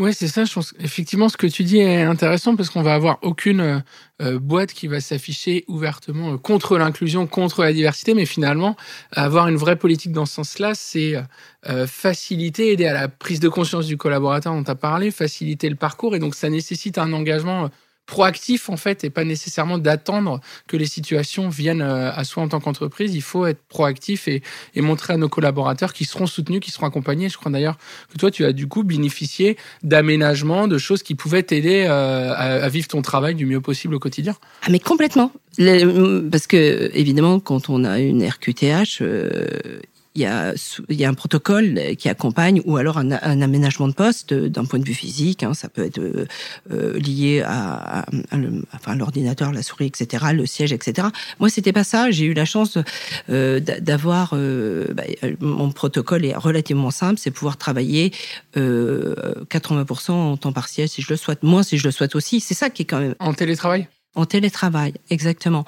Oui, 0.00 0.14
c'est 0.14 0.28
ça. 0.28 0.46
Je 0.46 0.54
pense 0.54 0.72
effectivement 0.80 1.28
ce 1.28 1.36
que 1.36 1.46
tu 1.46 1.62
dis 1.62 1.76
est 1.76 2.04
intéressant 2.04 2.56
parce 2.56 2.70
qu'on 2.70 2.80
va 2.80 2.94
avoir 2.94 3.18
aucune 3.20 3.60
euh, 3.60 3.78
euh, 4.22 4.38
boîte 4.38 4.72
qui 4.72 4.86
va 4.86 4.98
s'afficher 4.98 5.66
ouvertement 5.68 6.32
euh, 6.32 6.36
contre 6.38 6.78
l'inclusion, 6.78 7.26
contre 7.26 7.62
la 7.62 7.74
diversité, 7.74 8.14
mais 8.14 8.24
finalement 8.24 8.76
avoir 9.12 9.48
une 9.48 9.58
vraie 9.58 9.76
politique 9.76 10.12
dans 10.12 10.24
ce 10.24 10.36
sens-là, 10.36 10.72
c'est 10.74 11.16
faciliter, 11.86 12.72
aider 12.72 12.86
à 12.86 12.94
la 12.94 13.08
prise 13.08 13.40
de 13.40 13.50
conscience 13.50 13.84
du 13.84 13.98
collaborateur 13.98 14.54
dont 14.54 14.64
tu 14.64 14.70
as 14.70 14.74
parlé, 14.74 15.10
faciliter 15.10 15.68
le 15.68 15.76
parcours, 15.76 16.16
et 16.16 16.18
donc 16.18 16.34
ça 16.34 16.48
nécessite 16.48 16.96
un 16.96 17.12
engagement 17.12 17.68
proactif 18.06 18.68
en 18.68 18.76
fait 18.76 19.04
et 19.04 19.10
pas 19.10 19.24
nécessairement 19.24 19.78
d'attendre 19.78 20.40
que 20.66 20.76
les 20.76 20.86
situations 20.86 21.48
viennent 21.48 21.80
euh, 21.80 22.10
à 22.12 22.24
soi 22.24 22.42
en 22.42 22.48
tant 22.48 22.58
qu'entreprise. 22.58 23.14
Il 23.14 23.22
faut 23.22 23.46
être 23.46 23.62
proactif 23.68 24.26
et, 24.26 24.42
montrer 24.76 25.12
à 25.12 25.16
nos 25.16 25.28
collaborateurs 25.28 25.92
qu'ils 25.92 26.06
seront 26.06 26.26
soutenus, 26.26 26.60
qu'ils 26.60 26.72
seront 26.72 26.86
accompagnés. 26.86 27.28
Je 27.28 27.36
crois 27.36 27.52
d'ailleurs 27.52 27.76
que 28.12 28.18
toi, 28.18 28.30
tu 28.30 28.44
as 28.44 28.52
du 28.52 28.66
coup 28.66 28.82
bénéficié 28.82 29.56
d'aménagements, 29.82 30.66
de 30.66 30.78
choses 30.78 31.02
qui 31.02 31.14
pouvaient 31.14 31.42
t'aider 31.42 31.86
euh, 31.88 32.34
à, 32.34 32.68
vivre 32.68 32.88
ton 32.88 33.02
travail 33.02 33.34
du 33.34 33.46
mieux 33.46 33.60
possible 33.60 33.94
au 33.94 33.98
quotidien. 33.98 34.34
Ah 34.62 34.70
mais 34.70 34.80
complètement. 34.80 35.30
Parce 35.58 36.46
que 36.46 36.90
évidemment, 36.94 37.38
quand 37.38 37.68
on 37.68 37.84
a 37.84 38.00
une 38.00 38.26
RQTH, 38.26 39.02
euh, 39.02 39.80
il 40.14 40.22
y, 40.22 40.26
a, 40.26 40.54
il 40.88 41.00
y 41.00 41.04
a 41.04 41.08
un 41.08 41.14
protocole 41.14 41.96
qui 41.96 42.08
accompagne 42.08 42.62
ou 42.64 42.76
alors 42.76 42.98
un, 42.98 43.12
un 43.12 43.42
aménagement 43.42 43.86
de 43.86 43.92
poste 43.92 44.34
d'un 44.34 44.64
point 44.64 44.78
de 44.78 44.84
vue 44.84 44.94
physique. 44.94 45.42
Hein, 45.42 45.54
ça 45.54 45.68
peut 45.68 45.84
être 45.84 46.00
euh, 46.00 46.98
lié 46.98 47.42
à, 47.46 48.04
l'ordinateur, 48.94 49.52
la 49.52 49.62
souris, 49.62 49.86
etc., 49.86 50.26
le 50.32 50.46
siège, 50.46 50.72
etc. 50.72 51.08
Moi, 51.38 51.48
c'était 51.48 51.72
pas 51.72 51.84
ça. 51.84 52.10
J'ai 52.10 52.24
eu 52.24 52.34
la 52.34 52.44
chance 52.44 52.78
euh, 53.28 53.60
d'avoir 53.60 54.30
euh, 54.34 54.88
bah, 54.92 55.04
mon 55.40 55.70
protocole 55.70 56.24
est 56.24 56.34
relativement 56.34 56.90
simple, 56.90 57.18
c'est 57.18 57.30
pouvoir 57.30 57.56
travailler 57.56 58.12
80% 58.56 58.56
euh, 58.56 60.14
en 60.14 60.36
temps 60.36 60.52
partiel 60.52 60.88
si 60.88 61.02
je 61.02 61.10
le 61.10 61.16
souhaite, 61.16 61.42
moins 61.42 61.62
si 61.62 61.78
je 61.78 61.84
le 61.84 61.92
souhaite 61.92 62.14
aussi. 62.14 62.40
C'est 62.40 62.54
ça 62.54 62.70
qui 62.70 62.82
est 62.82 62.86
quand 62.86 63.00
même 63.00 63.14
en 63.18 63.32
télétravail? 63.32 63.88
En 64.14 64.26
télétravail, 64.26 64.94
exactement. 65.08 65.64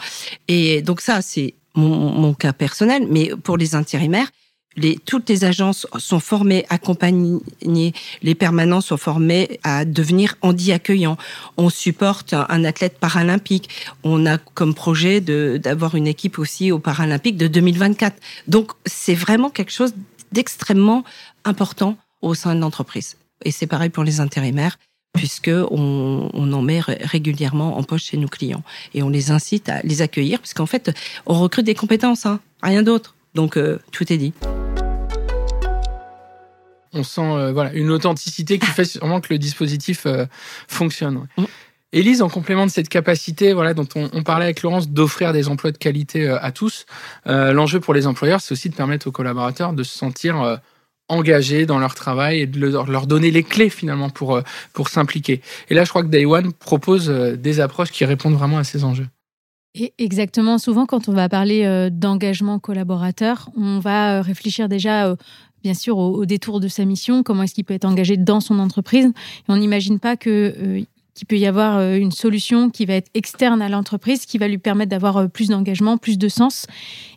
Et 0.48 0.82
donc 0.82 1.00
ça, 1.00 1.22
c'est 1.22 1.54
mon, 1.74 2.34
cas 2.34 2.52
personnel, 2.52 3.06
mais 3.08 3.30
pour 3.42 3.56
les 3.56 3.74
intérimaires, 3.74 4.28
les, 4.76 4.96
toutes 4.96 5.28
les 5.28 5.44
agences 5.44 5.86
sont 5.98 6.20
formées, 6.20 6.64
accompagnées, 6.70 7.92
les 8.22 8.34
permanents 8.34 8.80
sont 8.80 8.96
formés 8.96 9.60
à 9.64 9.84
devenir 9.84 10.36
handi 10.40 10.72
accueillants. 10.72 11.18
On 11.56 11.68
supporte 11.68 12.32
un, 12.32 12.64
athlète 12.64 12.98
paralympique. 12.98 13.68
On 14.02 14.24
a 14.24 14.38
comme 14.38 14.74
projet 14.74 15.20
d'avoir 15.20 15.94
une 15.94 16.06
équipe 16.06 16.38
aussi 16.38 16.72
au 16.72 16.78
Paralympique 16.78 17.36
de 17.36 17.48
2024. 17.48 18.16
Donc 18.48 18.72
c'est 18.86 19.14
vraiment 19.14 19.50
quelque 19.50 19.72
chose 19.72 19.94
d'extrêmement 20.32 21.04
important 21.44 21.98
au 22.22 22.34
sein 22.34 22.54
de 22.54 22.60
l'entreprise. 22.60 23.16
Et 23.44 23.50
c'est 23.50 23.66
pareil 23.66 23.90
pour 23.90 24.04
les 24.04 24.20
intérimaires 24.20 24.78
puisque 25.12 25.50
on, 25.70 26.30
on, 26.32 26.52
en 26.52 26.62
met 26.62 26.80
régulièrement 26.80 27.76
en 27.76 27.82
poche 27.82 28.04
chez 28.04 28.16
nos 28.16 28.28
clients 28.28 28.62
et 28.94 29.02
on 29.02 29.08
les 29.08 29.30
incite 29.30 29.68
à 29.68 29.80
les 29.82 30.02
accueillir 30.02 30.40
puisqu'en 30.40 30.66
fait 30.66 30.90
on 31.26 31.38
recrute 31.38 31.66
des 31.66 31.74
compétences, 31.74 32.26
hein, 32.26 32.40
rien 32.62 32.82
d'autre. 32.82 33.14
Donc 33.34 33.56
euh, 33.56 33.78
tout 33.92 34.10
est 34.12 34.16
dit. 34.16 34.32
On 36.94 37.02
sent 37.02 37.20
euh, 37.20 37.52
voilà 37.52 37.72
une 37.72 37.90
authenticité 37.90 38.58
qui 38.58 38.66
fait 38.66 38.84
sûrement 38.84 39.20
que 39.20 39.32
le 39.32 39.38
dispositif 39.38 40.06
euh, 40.06 40.26
fonctionne. 40.68 41.26
Mmh. 41.36 41.44
Élise, 41.94 42.22
en 42.22 42.30
complément 42.30 42.64
de 42.64 42.70
cette 42.70 42.88
capacité, 42.88 43.52
voilà, 43.52 43.74
dont 43.74 43.88
on, 43.96 44.08
on 44.14 44.22
parlait 44.22 44.46
avec 44.46 44.62
Laurence, 44.62 44.88
d'offrir 44.88 45.34
des 45.34 45.48
emplois 45.48 45.72
de 45.72 45.76
qualité 45.76 46.26
à 46.26 46.50
tous, 46.50 46.86
l'enjeu 47.26 47.80
pour 47.80 47.92
les 47.92 48.06
employeurs, 48.06 48.40
c'est 48.40 48.52
aussi 48.52 48.70
de 48.70 48.74
permettre 48.74 49.08
aux 49.08 49.12
collaborateurs 49.12 49.74
de 49.74 49.82
se 49.82 49.98
sentir 49.98 50.58
engagés 51.12 51.66
dans 51.66 51.78
leur 51.78 51.94
travail 51.94 52.40
et 52.40 52.46
de 52.46 52.58
leur 52.60 53.06
donner 53.06 53.30
les 53.30 53.42
clés 53.42 53.70
finalement 53.70 54.10
pour, 54.10 54.36
euh, 54.36 54.42
pour 54.72 54.88
s'impliquer. 54.88 55.40
Et 55.68 55.74
là, 55.74 55.84
je 55.84 55.90
crois 55.90 56.02
que 56.02 56.08
Day 56.08 56.24
One 56.24 56.52
propose 56.52 57.10
euh, 57.10 57.36
des 57.36 57.60
approches 57.60 57.90
qui 57.90 58.04
répondent 58.04 58.34
vraiment 58.34 58.58
à 58.58 58.64
ces 58.64 58.84
enjeux. 58.84 59.08
Et 59.74 59.94
exactement, 59.98 60.58
souvent 60.58 60.84
quand 60.84 61.08
on 61.08 61.12
va 61.12 61.28
parler 61.28 61.64
euh, 61.64 61.88
d'engagement 61.90 62.58
collaborateur, 62.58 63.48
on 63.56 63.78
va 63.78 64.20
réfléchir 64.20 64.68
déjà 64.68 65.16
bien 65.62 65.74
sûr 65.74 65.96
au, 65.96 66.26
détour 66.26 66.58
de 66.58 66.68
sa 66.68 66.84
mission, 66.84 67.22
comment 67.22 67.44
est-ce 67.44 67.54
qu'il 67.54 67.64
peut 67.64 67.74
être 67.74 67.84
engagé 67.84 68.16
dans 68.16 68.40
son 68.40 68.58
entreprise. 68.58 69.06
Et 69.06 69.12
on 69.48 69.56
n'imagine 69.56 70.00
pas 70.00 70.16
que 70.16 70.84
qu'il 71.14 71.26
peut 71.26 71.38
y 71.38 71.46
avoir 71.46 71.78
euh, 71.78 71.96
une 71.96 72.12
solution 72.12 72.70
qui 72.70 72.86
va 72.86 72.94
être 72.94 73.10
externe 73.14 73.60
à 73.62 73.68
l'entreprise, 73.68 74.26
qui 74.26 74.38
va 74.38 74.48
lui 74.48 74.58
permettre 74.58 74.90
d'avoir 74.90 75.16
euh, 75.16 75.28
plus 75.28 75.48
d'engagement, 75.48 75.98
plus 75.98 76.18
de 76.18 76.28
sens. 76.28 76.66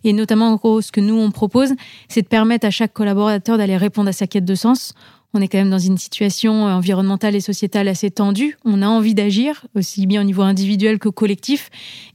Et 0.03 0.13
notamment, 0.13 0.49
en 0.49 0.55
gros, 0.55 0.81
ce 0.81 0.91
que 0.91 1.01
nous, 1.01 1.15
on 1.15 1.31
propose, 1.31 1.73
c'est 2.09 2.21
de 2.21 2.27
permettre 2.27 2.67
à 2.67 2.71
chaque 2.71 2.93
collaborateur 2.93 3.57
d'aller 3.57 3.77
répondre 3.77 4.09
à 4.09 4.13
sa 4.13 4.27
quête 4.27 4.45
de 4.45 4.55
sens 4.55 4.93
on 5.35 5.41
est 5.41 5.49
quand 5.49 5.57
même 5.57 5.69
dans 5.69 5.79
une 5.79 5.97
situation 5.97 6.67
euh, 6.67 6.71
environnementale 6.71 7.35
et 7.35 7.41
sociétale 7.41 7.89
assez 7.89 8.09
tendue. 8.09 8.57
On 8.63 8.81
a 8.81 8.87
envie 8.87 9.13
d'agir, 9.13 9.65
aussi 9.75 10.07
bien 10.07 10.21
au 10.21 10.23
niveau 10.23 10.41
individuel 10.41 10.97
que 10.97 11.09
collectif. 11.09 11.69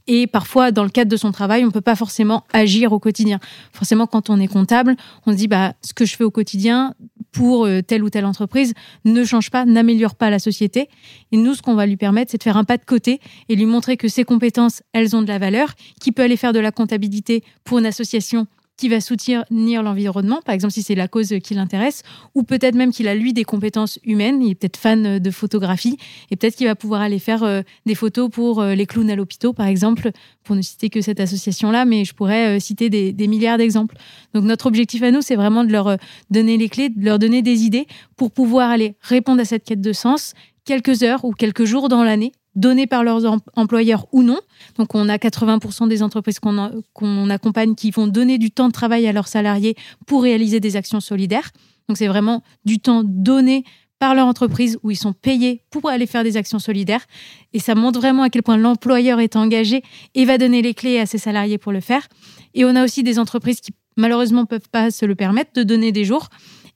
Et 0.07 0.25
parfois, 0.25 0.71
dans 0.71 0.83
le 0.83 0.89
cadre 0.89 1.11
de 1.11 1.17
son 1.17 1.31
travail, 1.31 1.63
on 1.63 1.67
ne 1.67 1.71
peut 1.71 1.81
pas 1.81 1.95
forcément 1.95 2.43
agir 2.51 2.91
au 2.91 2.99
quotidien. 2.99 3.39
Forcément, 3.73 4.07
quand 4.07 4.31
on 4.31 4.39
est 4.39 4.47
comptable, 4.47 4.95
on 5.27 5.31
se 5.33 5.37
dit, 5.37 5.47
bah, 5.47 5.73
ce 5.83 5.93
que 5.93 6.03
je 6.03 6.15
fais 6.15 6.23
au 6.23 6.31
quotidien 6.31 6.95
pour 7.31 7.65
euh, 7.65 7.81
telle 7.81 8.03
ou 8.03 8.09
telle 8.09 8.25
entreprise 8.25 8.73
ne 9.05 9.23
change 9.23 9.49
pas, 9.49 9.65
n'améliore 9.65 10.15
pas 10.15 10.29
la 10.29 10.39
société. 10.39 10.89
Et 11.31 11.37
nous, 11.37 11.53
ce 11.53 11.61
qu'on 11.61 11.75
va 11.75 11.85
lui 11.85 11.97
permettre, 11.97 12.31
c'est 12.31 12.37
de 12.37 12.43
faire 12.43 12.57
un 12.57 12.63
pas 12.63 12.77
de 12.77 12.85
côté 12.85 13.19
et 13.49 13.55
lui 13.55 13.65
montrer 13.65 13.97
que 13.97 14.07
ses 14.07 14.23
compétences, 14.23 14.83
elles 14.93 15.15
ont 15.15 15.21
de 15.21 15.27
la 15.27 15.39
valeur, 15.39 15.73
qu'il 15.99 16.13
peut 16.13 16.23
aller 16.23 16.37
faire 16.37 16.53
de 16.53 16.59
la 16.59 16.71
comptabilité 16.71 17.43
pour 17.63 17.79
une 17.79 17.85
association 17.85 18.47
qui 18.81 18.89
va 18.89 18.99
soutenir 18.99 19.43
l'environnement, 19.51 20.41
par 20.43 20.55
exemple 20.55 20.73
si 20.73 20.81
c'est 20.81 20.95
la 20.95 21.07
cause 21.07 21.35
qui 21.43 21.53
l'intéresse, 21.53 22.01
ou 22.33 22.41
peut-être 22.41 22.73
même 22.73 22.91
qu'il 22.91 23.07
a 23.07 23.13
lui 23.13 23.31
des 23.31 23.43
compétences 23.43 23.99
humaines, 24.03 24.41
il 24.41 24.49
est 24.49 24.55
peut-être 24.55 24.77
fan 24.77 25.19
de 25.19 25.31
photographie, 25.31 25.97
et 26.31 26.35
peut-être 26.35 26.55
qu'il 26.55 26.65
va 26.65 26.73
pouvoir 26.73 27.01
aller 27.01 27.19
faire 27.19 27.43
euh, 27.43 27.61
des 27.85 27.93
photos 27.93 28.31
pour 28.31 28.59
euh, 28.59 28.73
les 28.73 28.87
clowns 28.87 29.11
à 29.11 29.15
l'hôpital, 29.15 29.53
par 29.53 29.67
exemple, 29.67 30.09
pour 30.43 30.55
ne 30.55 30.63
citer 30.63 30.89
que 30.89 31.01
cette 31.01 31.19
association-là, 31.19 31.85
mais 31.85 32.05
je 32.05 32.15
pourrais 32.15 32.57
euh, 32.57 32.59
citer 32.59 32.89
des, 32.89 33.13
des 33.13 33.27
milliards 33.27 33.59
d'exemples. 33.59 33.95
Donc 34.33 34.45
notre 34.45 34.65
objectif 34.65 35.03
à 35.03 35.11
nous, 35.11 35.21
c'est 35.21 35.35
vraiment 35.35 35.63
de 35.63 35.71
leur 35.71 35.97
donner 36.31 36.57
les 36.57 36.67
clés, 36.67 36.89
de 36.89 37.05
leur 37.05 37.19
donner 37.19 37.43
des 37.43 37.61
idées 37.61 37.85
pour 38.15 38.31
pouvoir 38.31 38.71
aller 38.71 38.95
répondre 39.01 39.41
à 39.41 39.45
cette 39.45 39.63
quête 39.63 39.81
de 39.81 39.93
sens 39.93 40.33
quelques 40.65 41.03
heures 41.03 41.23
ou 41.23 41.33
quelques 41.33 41.65
jours 41.65 41.87
dans 41.87 42.03
l'année 42.03 42.31
donnés 42.55 42.87
par 42.87 43.03
leurs 43.03 43.23
employeurs 43.55 44.07
ou 44.11 44.23
non. 44.23 44.39
Donc 44.77 44.95
on 44.95 45.07
a 45.09 45.17
80% 45.17 45.87
des 45.87 46.03
entreprises 46.03 46.39
qu'on 46.39 47.29
accompagne 47.29 47.75
qui 47.75 47.91
vont 47.91 48.07
donner 48.07 48.37
du 48.37 48.51
temps 48.51 48.67
de 48.67 48.73
travail 48.73 49.07
à 49.07 49.11
leurs 49.11 49.27
salariés 49.27 49.75
pour 50.05 50.23
réaliser 50.23 50.59
des 50.59 50.75
actions 50.75 50.99
solidaires. 50.99 51.51
Donc 51.87 51.97
c'est 51.97 52.07
vraiment 52.07 52.43
du 52.65 52.79
temps 52.79 53.03
donné 53.05 53.63
par 53.99 54.15
leur 54.15 54.25
entreprise 54.25 54.79
où 54.81 54.89
ils 54.89 54.97
sont 54.97 55.13
payés 55.13 55.61
pour 55.69 55.87
aller 55.87 56.07
faire 56.07 56.23
des 56.23 56.35
actions 56.35 56.57
solidaires. 56.57 57.05
Et 57.53 57.59
ça 57.59 57.75
montre 57.75 57.99
vraiment 57.99 58.23
à 58.23 58.29
quel 58.29 58.41
point 58.41 58.57
l'employeur 58.57 59.19
est 59.19 59.35
engagé 59.35 59.83
et 60.15 60.25
va 60.25 60.39
donner 60.39 60.63
les 60.63 60.73
clés 60.73 60.99
à 60.99 61.05
ses 61.05 61.19
salariés 61.19 61.59
pour 61.59 61.71
le 61.71 61.81
faire. 61.81 62.07
Et 62.55 62.65
on 62.65 62.75
a 62.75 62.83
aussi 62.83 63.03
des 63.03 63.19
entreprises 63.19 63.61
qui 63.61 63.73
malheureusement 63.97 64.45
peuvent 64.45 64.69
pas 64.71 64.89
se 64.89 65.05
le 65.05 65.13
permettre 65.13 65.51
de 65.53 65.61
donner 65.61 65.91
des 65.91 66.03
jours. 66.03 66.29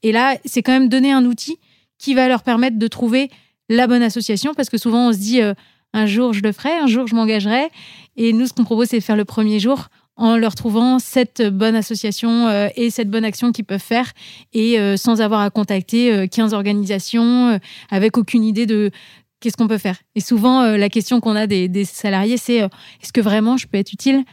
Et 0.04 0.12
là, 0.12 0.38
c'est 0.46 0.62
quand 0.62 0.74
même 0.74 0.88
donner 0.88 1.12
un 1.12 1.26
outil 1.26 1.58
qui 1.98 2.14
va 2.14 2.28
leur 2.28 2.44
permettre 2.44 2.78
de 2.78 2.88
trouver 2.88 3.32
la 3.70 3.88
bonne 3.88 4.04
association 4.04 4.54
parce 4.54 4.70
que 4.70 4.78
souvent 4.78 5.10
on 5.10 5.14
se 5.14 5.18
dit 5.18 5.42
euh, 5.42 5.54
un 5.94 6.06
jour 6.06 6.34
je 6.34 6.42
le 6.42 6.52
ferai, 6.52 6.72
un 6.72 6.88
jour 6.88 7.08
je 7.08 7.16
m'engagerai. 7.16 7.70
Et 8.18 8.34
nous, 8.34 8.48
ce 8.48 8.54
qu'on 8.54 8.64
propose, 8.64 8.88
c'est 8.88 9.00
de 9.00 9.04
faire 9.04 9.16
le 9.16 9.26
premier 9.26 9.60
jour 9.60 9.88
en 10.18 10.38
leur 10.38 10.56
trouvant 10.56 11.00
cette 11.00 11.42
bonne 11.42 11.76
association 11.76 12.48
euh, 12.48 12.70
et 12.76 12.90
cette 12.90 13.10
bonne 13.10 13.26
action 13.26 13.52
qu'ils 13.52 13.66
peuvent 13.66 13.82
faire 13.82 14.12
et 14.54 14.80
euh, 14.80 14.96
sans 14.96 15.22
avoir 15.22 15.42
à 15.42 15.50
contacter 15.50 16.28
15 16.30 16.54
organisations 16.54 17.60
avec 17.90 18.18
aucune 18.18 18.44
idée 18.44 18.66
de 18.66 18.92
qu'est-ce 19.40 19.58
qu'on 19.58 19.68
peut 19.68 19.78
faire. 19.78 19.98
Et 20.16 20.22
souvent, 20.22 20.64
la 20.64 20.90
question 20.90 21.20
qu'on 21.20 21.36
a 21.36 21.48
des, 21.48 21.68
des 21.68 21.86
salariés, 21.86 22.38
c'est 22.38 22.58
est-ce 22.58 23.12
que 23.14 23.22
vraiment 23.22 23.58
je 23.58 23.68
peux 23.68 23.78
être 23.78 23.92
utile? 23.92 24.24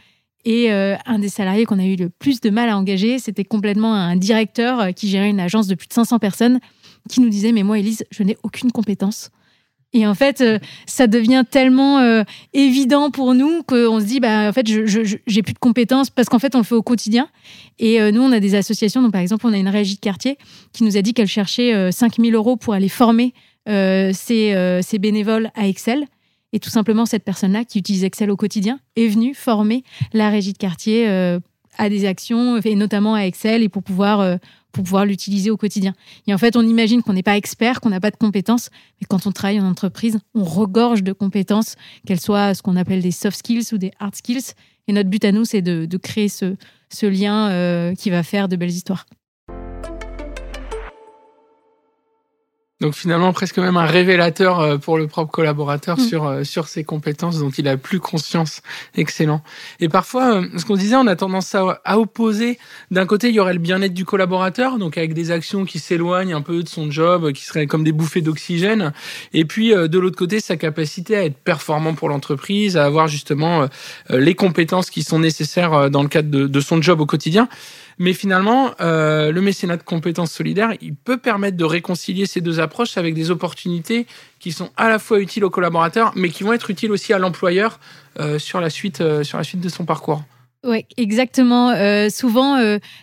Et 0.45 0.71
un 0.71 1.19
des 1.19 1.29
salariés 1.29 1.65
qu'on 1.65 1.79
a 1.79 1.85
eu 1.85 1.95
le 1.95 2.09
plus 2.09 2.41
de 2.41 2.49
mal 2.49 2.69
à 2.69 2.77
engager, 2.77 3.19
c'était 3.19 3.43
complètement 3.43 3.93
un 3.93 4.15
directeur 4.15 4.93
qui 4.93 5.07
gérait 5.09 5.29
une 5.29 5.39
agence 5.39 5.67
de 5.67 5.75
plus 5.75 5.87
de 5.87 5.93
500 5.93 6.19
personnes 6.19 6.59
qui 7.09 7.21
nous 7.21 7.29
disait 7.29 7.51
mais 7.51 7.63
moi 7.63 7.79
Elise 7.79 8.05
je 8.11 8.23
n'ai 8.23 8.37
aucune 8.43 8.71
compétence. 8.71 9.31
Et 9.93 10.07
en 10.07 10.15
fait 10.15 10.41
euh, 10.41 10.57
ça 10.87 11.07
devient 11.07 11.43
tellement 11.49 11.99
euh, 11.99 12.23
évident 12.53 13.11
pour 13.11 13.35
nous 13.35 13.61
qu'on 13.63 13.99
se 13.99 14.05
dit 14.05 14.19
bah 14.19 14.49
en 14.49 14.53
fait 14.53 14.67
je 14.67 15.17
j'ai 15.25 15.43
plus 15.43 15.53
de 15.53 15.59
compétences 15.59 16.09
parce 16.09 16.29
qu'en 16.29 16.39
fait 16.39 16.55
on 16.55 16.59
le 16.59 16.63
fait 16.63 16.75
au 16.75 16.81
quotidien. 16.81 17.29
Et 17.79 18.01
euh, 18.01 18.11
nous 18.11 18.21
on 18.21 18.31
a 18.31 18.39
des 18.39 18.55
associations. 18.55 19.01
Donc 19.01 19.11
par 19.11 19.21
exemple 19.21 19.45
on 19.45 19.53
a 19.53 19.57
une 19.57 19.69
régie 19.69 19.95
de 19.95 19.99
quartier 19.99 20.37
qui 20.73 20.83
nous 20.83 20.97
a 20.97 21.01
dit 21.01 21.13
qu'elle 21.13 21.27
cherchait 21.27 21.91
5000 21.91 22.33
euros 22.33 22.57
pour 22.57 22.73
aller 22.73 22.89
former 22.89 23.33
ses, 23.67 24.79
ses 24.81 24.99
bénévoles 24.99 25.51
à 25.55 25.67
Excel. 25.67 26.05
Et 26.53 26.59
tout 26.59 26.69
simplement 26.69 27.05
cette 27.05 27.23
personne 27.23 27.53
là 27.53 27.63
qui 27.63 27.79
utilise 27.79 28.03
Excel 28.03 28.29
au 28.31 28.35
quotidien 28.35 28.79
est 28.95 29.07
venue 29.07 29.33
former 29.33 29.83
la 30.11 30.29
régie 30.29 30.53
de 30.53 30.57
quartier 30.57 31.07
à 31.77 31.89
des 31.89 32.05
actions 32.05 32.59
et 32.59 32.75
notamment 32.75 33.13
à 33.13 33.21
Excel 33.21 33.61
et 33.61 33.69
pour 33.69 33.83
pouvoir 33.83 34.39
pour 34.73 34.83
pouvoir 34.83 35.05
l'utiliser 35.05 35.51
au 35.51 35.55
quotidien. 35.55 35.93
Et 36.27 36.33
en 36.33 36.37
fait, 36.37 36.57
on 36.57 36.61
imagine 36.63 37.01
qu'on 37.01 37.13
n'est 37.13 37.23
pas 37.23 37.37
expert, 37.37 37.79
qu'on 37.79 37.91
n'a 37.91 38.01
pas 38.01 38.11
de 38.11 38.17
compétences, 38.17 38.69
mais 38.99 39.07
quand 39.07 39.25
on 39.27 39.31
travaille 39.31 39.61
en 39.61 39.67
entreprise, 39.67 40.19
on 40.33 40.43
regorge 40.43 41.03
de 41.03 41.13
compétences, 41.13 41.75
qu'elles 42.05 42.19
soient 42.19 42.53
ce 42.53 42.61
qu'on 42.61 42.75
appelle 42.75 43.01
des 43.01 43.11
soft 43.11 43.37
skills 43.37 43.71
ou 43.71 43.77
des 43.77 43.91
hard 43.99 44.15
skills. 44.15 44.53
Et 44.87 44.93
notre 44.93 45.09
but 45.09 45.23
à 45.23 45.31
nous, 45.31 45.45
c'est 45.45 45.61
de, 45.61 45.97
créer 45.97 46.27
ce, 46.27 46.55
lien 47.05 47.49
euh, 47.49 47.95
qui 47.95 48.09
va 48.09 48.23
faire 48.23 48.49
de 48.49 48.55
belles 48.55 48.71
histoires. 48.71 49.05
Donc 52.81 52.95
finalement 52.95 53.31
presque 53.33 53.59
même 53.59 53.77
un 53.77 53.85
révélateur 53.85 54.59
euh, 54.59 54.77
pour 54.77 54.97
le 54.97 55.07
propre 55.07 55.31
collaborateur 55.31 55.97
mm. 55.97 56.01
sur 56.01 56.25
euh, 56.25 56.43
sur 56.43 56.67
ses 56.67 56.83
compétences 56.83 57.39
dont 57.39 57.51
il 57.51 57.67
a 57.67 57.77
plus 57.77 57.99
conscience. 57.99 58.61
Excellent. 58.95 59.41
Et 59.79 59.89
parfois, 59.89 60.41
euh, 60.41 60.47
ce 60.57 60.65
qu'on 60.65 60.75
disait, 60.75 60.95
on 60.95 61.07
a 61.07 61.15
tendance 61.15 61.53
à, 61.55 61.81
à 61.85 61.97
opposer. 61.99 62.57
D'un 62.91 63.05
côté, 63.05 63.29
il 63.29 63.35
y 63.35 63.39
aurait 63.39 63.53
le 63.53 63.59
bien-être 63.59 63.93
du 63.93 64.05
collaborateur, 64.05 64.79
donc 64.79 64.97
avec 64.97 65.13
des 65.13 65.31
actions 65.31 65.65
qui 65.65 65.79
s'éloignent 65.79 66.33
un 66.33 66.41
peu 66.41 66.63
de 66.63 66.67
son 66.67 66.89
job, 66.89 67.31
qui 67.31 67.45
seraient 67.45 67.67
comme 67.67 67.83
des 67.83 67.91
bouffées 67.91 68.21
d'oxygène. 68.21 68.91
Et 69.33 69.45
puis 69.45 69.69
de 69.69 69.99
l'autre 69.99 70.17
côté, 70.17 70.39
sa 70.39 70.57
capacité 70.57 71.15
à 71.15 71.23
être 71.23 71.37
performant 71.37 71.93
pour 71.93 72.09
l'entreprise, 72.09 72.75
à 72.75 72.85
avoir 72.85 73.07
justement 73.07 73.67
les 74.09 74.35
compétences 74.35 74.89
qui 74.89 75.03
sont 75.03 75.19
nécessaires 75.19 75.89
dans 75.89 76.03
le 76.03 76.09
cadre 76.09 76.29
de, 76.29 76.47
de 76.47 76.59
son 76.59 76.81
job 76.81 76.99
au 76.99 77.05
quotidien. 77.05 77.47
Mais 77.99 78.13
finalement, 78.13 78.71
euh, 78.81 79.31
le 79.31 79.41
mécénat 79.41 79.77
de 79.77 79.83
compétences 79.83 80.31
solidaires, 80.31 80.73
il 80.81 80.95
peut 80.95 81.17
permettre 81.17 81.57
de 81.57 81.63
réconcilier 81.63 82.25
ces 82.25 82.41
deux 82.41 82.59
approches 82.59 82.97
avec 82.97 83.13
des 83.13 83.31
opportunités 83.31 84.07
qui 84.39 84.51
sont 84.51 84.69
à 84.77 84.89
la 84.89 84.99
fois 84.99 85.19
utiles 85.19 85.43
aux 85.43 85.49
collaborateurs, 85.49 86.11
mais 86.15 86.29
qui 86.29 86.43
vont 86.43 86.53
être 86.53 86.69
utiles 86.69 86.91
aussi 86.91 87.13
à 87.13 87.19
l'employeur 87.19 87.79
euh, 88.19 88.39
sur, 88.39 88.59
la 88.59 88.69
suite, 88.69 89.01
euh, 89.01 89.23
sur 89.23 89.37
la 89.37 89.43
suite 89.43 89.61
de 89.61 89.69
son 89.69 89.85
parcours. 89.85 90.23
Oui, 90.65 90.85
exactement. 90.95 91.73
souvent, 92.09 92.57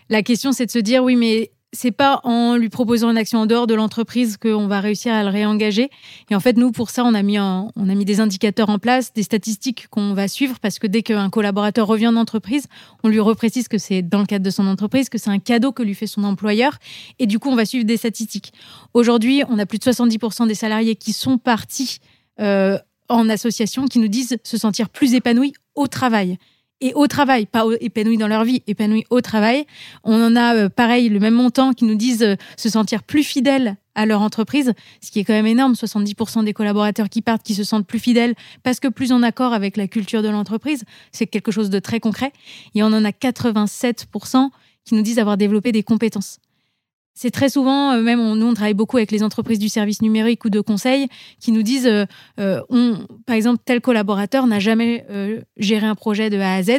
la 0.08 0.22
question, 0.22 0.52
c'est 0.52 0.64
de 0.64 0.70
se 0.70 0.78
dire, 0.78 1.04
oui, 1.04 1.14
mais 1.14 1.50
c'est 1.72 1.92
pas 1.92 2.20
en 2.24 2.56
lui 2.56 2.68
proposant 2.68 3.10
une 3.10 3.16
action 3.16 3.38
en 3.38 3.46
dehors 3.46 3.66
de 3.66 3.74
l'entreprise 3.74 4.36
qu'on 4.36 4.66
va 4.66 4.80
réussir 4.80 5.12
à 5.14 5.22
le 5.22 5.28
réengager. 5.28 5.88
Et 6.28 6.34
en 6.34 6.40
fait, 6.40 6.56
nous, 6.56 6.72
pour 6.72 6.90
ça, 6.90 7.04
on 7.04 7.14
a 7.14 7.22
mis, 7.22 7.38
on 7.38 7.70
a 7.76 7.94
mis 7.94 8.04
des 8.04 8.20
indicateurs 8.20 8.70
en 8.70 8.78
place, 8.78 9.12
des 9.12 9.22
statistiques 9.22 9.86
qu'on 9.88 10.12
va 10.14 10.26
suivre 10.26 10.58
parce 10.60 10.78
que 10.78 10.86
dès 10.86 11.02
qu'un 11.02 11.30
collaborateur 11.30 11.86
revient 11.86 12.08
en 12.08 12.16
entreprise, 12.16 12.66
on 13.04 13.08
lui 13.08 13.20
reprécise 13.20 13.68
que 13.68 13.78
c'est 13.78 14.02
dans 14.02 14.18
le 14.18 14.26
cadre 14.26 14.44
de 14.44 14.50
son 14.50 14.66
entreprise, 14.66 15.08
que 15.08 15.18
c'est 15.18 15.30
un 15.30 15.38
cadeau 15.38 15.70
que 15.70 15.82
lui 15.82 15.94
fait 15.94 16.08
son 16.08 16.24
employeur. 16.24 16.76
Et 17.18 17.26
du 17.26 17.38
coup, 17.38 17.50
on 17.50 17.56
va 17.56 17.64
suivre 17.64 17.84
des 17.84 17.96
statistiques. 17.96 18.52
Aujourd'hui, 18.92 19.44
on 19.48 19.58
a 19.58 19.66
plus 19.66 19.78
de 19.78 19.84
70% 19.84 20.48
des 20.48 20.54
salariés 20.54 20.96
qui 20.96 21.12
sont 21.12 21.38
partis 21.38 21.98
euh, 22.40 22.78
en 23.08 23.28
association 23.28 23.86
qui 23.86 24.00
nous 24.00 24.08
disent 24.08 24.36
se 24.42 24.58
sentir 24.58 24.88
plus 24.88 25.14
épanouis 25.14 25.52
au 25.76 25.86
travail 25.86 26.38
et 26.80 26.94
au 26.94 27.06
travail, 27.06 27.46
pas 27.46 27.64
épanouis 27.80 28.16
dans 28.16 28.28
leur 28.28 28.44
vie, 28.44 28.62
épanouis 28.66 29.04
au 29.10 29.20
travail. 29.20 29.66
On 30.04 30.20
en 30.22 30.36
a 30.36 30.54
euh, 30.54 30.68
pareil 30.68 31.08
le 31.08 31.20
même 31.20 31.34
montant 31.34 31.72
qui 31.72 31.84
nous 31.84 31.94
disent 31.94 32.22
euh, 32.22 32.36
se 32.56 32.68
sentir 32.68 33.02
plus 33.02 33.22
fidèles 33.22 33.76
à 33.94 34.06
leur 34.06 34.22
entreprise, 34.22 34.72
ce 35.02 35.10
qui 35.10 35.20
est 35.20 35.24
quand 35.24 35.34
même 35.34 35.46
énorme. 35.46 35.74
70% 35.74 36.44
des 36.44 36.52
collaborateurs 36.52 37.08
qui 37.08 37.22
partent 37.22 37.42
qui 37.42 37.54
se 37.54 37.64
sentent 37.64 37.86
plus 37.86 37.98
fidèles 37.98 38.34
parce 38.62 38.80
que 38.80 38.88
plus 38.88 39.12
en 39.12 39.22
accord 39.22 39.52
avec 39.52 39.76
la 39.76 39.88
culture 39.88 40.22
de 40.22 40.28
l'entreprise, 40.28 40.84
c'est 41.12 41.26
quelque 41.26 41.50
chose 41.50 41.70
de 41.70 41.78
très 41.78 42.00
concret. 42.00 42.32
Et 42.74 42.82
on 42.82 42.86
en 42.86 43.04
a 43.04 43.10
87% 43.10 44.48
qui 44.84 44.94
nous 44.94 45.02
disent 45.02 45.18
avoir 45.18 45.36
développé 45.36 45.72
des 45.72 45.82
compétences. 45.82 46.38
C'est 47.14 47.30
très 47.30 47.48
souvent, 47.48 47.92
euh, 47.92 48.02
même 48.02 48.18
nous 48.34 48.46
on 48.46 48.54
travaille 48.54 48.74
beaucoup 48.74 48.96
avec 48.96 49.10
les 49.10 49.22
entreprises 49.22 49.58
du 49.58 49.68
service 49.68 50.00
numérique 50.00 50.44
ou 50.44 50.50
de 50.50 50.60
conseil, 50.60 51.08
qui 51.38 51.52
nous 51.52 51.62
disent, 51.62 51.86
euh, 51.86 52.06
euh, 52.38 52.60
on, 52.70 52.98
par 53.26 53.36
exemple, 53.36 53.62
tel 53.64 53.80
collaborateur 53.80 54.46
n'a 54.46 54.58
jamais 54.58 55.04
géré 55.56 55.86
un 55.86 55.94
projet 55.94 56.30
de 56.30 56.38
A 56.38 56.54
à 56.54 56.62
Z. 56.62 56.70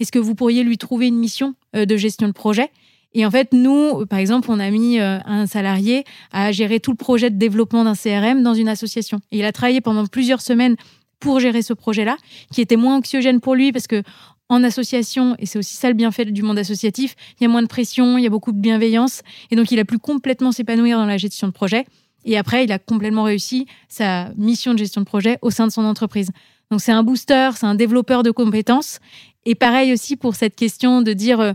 Est-ce 0.00 0.12
que 0.12 0.18
vous 0.18 0.34
pourriez 0.34 0.62
lui 0.64 0.78
trouver 0.78 1.06
une 1.06 1.18
mission 1.18 1.54
de 1.74 1.96
gestion 1.96 2.26
de 2.26 2.32
projet? 2.32 2.70
Et 3.14 3.24
en 3.24 3.30
fait, 3.30 3.52
nous, 3.52 4.04
par 4.06 4.18
exemple, 4.18 4.50
on 4.50 4.60
a 4.60 4.70
mis 4.70 4.98
un 4.98 5.46
salarié 5.46 6.04
à 6.32 6.52
gérer 6.52 6.80
tout 6.80 6.90
le 6.90 6.96
projet 6.96 7.30
de 7.30 7.36
développement 7.36 7.84
d'un 7.84 7.94
CRM 7.94 8.42
dans 8.42 8.54
une 8.54 8.68
association. 8.68 9.20
Et 9.32 9.38
il 9.38 9.44
a 9.44 9.52
travaillé 9.52 9.80
pendant 9.80 10.06
plusieurs 10.06 10.40
semaines 10.40 10.76
pour 11.20 11.40
gérer 11.40 11.62
ce 11.62 11.72
projet-là, 11.72 12.16
qui 12.52 12.60
était 12.60 12.76
moins 12.76 12.96
anxiogène 12.96 13.40
pour 13.40 13.54
lui 13.54 13.72
parce 13.72 13.86
que 13.86 14.02
en 14.48 14.62
association, 14.62 15.34
et 15.38 15.46
c'est 15.46 15.58
aussi 15.58 15.74
ça 15.74 15.88
le 15.88 15.94
bienfait 15.94 16.24
du 16.24 16.42
monde 16.42 16.58
associatif, 16.58 17.16
il 17.38 17.44
y 17.44 17.46
a 17.46 17.48
moins 17.48 17.62
de 17.62 17.66
pression, 17.66 18.16
il 18.18 18.24
y 18.24 18.26
a 18.26 18.30
beaucoup 18.30 18.52
de 18.52 18.60
bienveillance, 18.60 19.22
et 19.50 19.56
donc 19.56 19.70
il 19.70 19.78
a 19.78 19.84
pu 19.84 19.98
complètement 19.98 20.52
s'épanouir 20.52 20.98
dans 20.98 21.06
la 21.06 21.16
gestion 21.16 21.48
de 21.48 21.52
projet. 21.52 21.86
Et 22.24 22.36
après, 22.36 22.64
il 22.64 22.72
a 22.72 22.78
complètement 22.78 23.22
réussi 23.22 23.66
sa 23.88 24.30
mission 24.36 24.72
de 24.72 24.78
gestion 24.78 25.00
de 25.00 25.06
projet 25.06 25.38
au 25.42 25.50
sein 25.50 25.66
de 25.66 25.72
son 25.72 25.84
entreprise. 25.84 26.30
Donc 26.70 26.80
c'est 26.80 26.92
un 26.92 27.04
booster, 27.04 27.50
c'est 27.54 27.66
un 27.66 27.76
développeur 27.76 28.24
de 28.24 28.32
compétences. 28.32 28.98
Et 29.44 29.54
pareil 29.54 29.92
aussi 29.92 30.16
pour 30.16 30.34
cette 30.34 30.56
question 30.56 31.02
de 31.02 31.12
dire, 31.12 31.40
euh, 31.40 31.52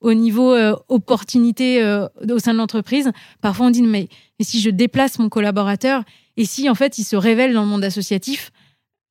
au 0.00 0.14
niveau 0.14 0.52
euh, 0.52 0.74
opportunité 0.88 1.82
euh, 1.82 2.06
au 2.28 2.38
sein 2.38 2.52
de 2.52 2.58
l'entreprise, 2.58 3.10
parfois 3.40 3.66
on 3.66 3.70
dit 3.70 3.82
mais, 3.82 4.08
mais 4.38 4.44
si 4.44 4.60
je 4.60 4.70
déplace 4.70 5.18
mon 5.18 5.28
collaborateur 5.28 6.02
et 6.36 6.44
si 6.44 6.68
en 6.68 6.74
fait 6.74 6.98
il 6.98 7.04
se 7.04 7.16
révèle 7.16 7.52
dans 7.52 7.62
le 7.62 7.68
monde 7.68 7.84
associatif, 7.84 8.52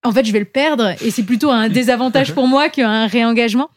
en 0.04 0.12
fait 0.12 0.26
je 0.26 0.32
vais 0.32 0.40
le 0.40 0.46
perdre 0.46 0.96
et 1.02 1.12
c'est 1.12 1.24
plutôt 1.24 1.50
un 1.50 1.70
désavantage 1.70 2.34
pour 2.34 2.48
moi 2.48 2.70
qu'un 2.70 3.08
réengagement. 3.08 3.70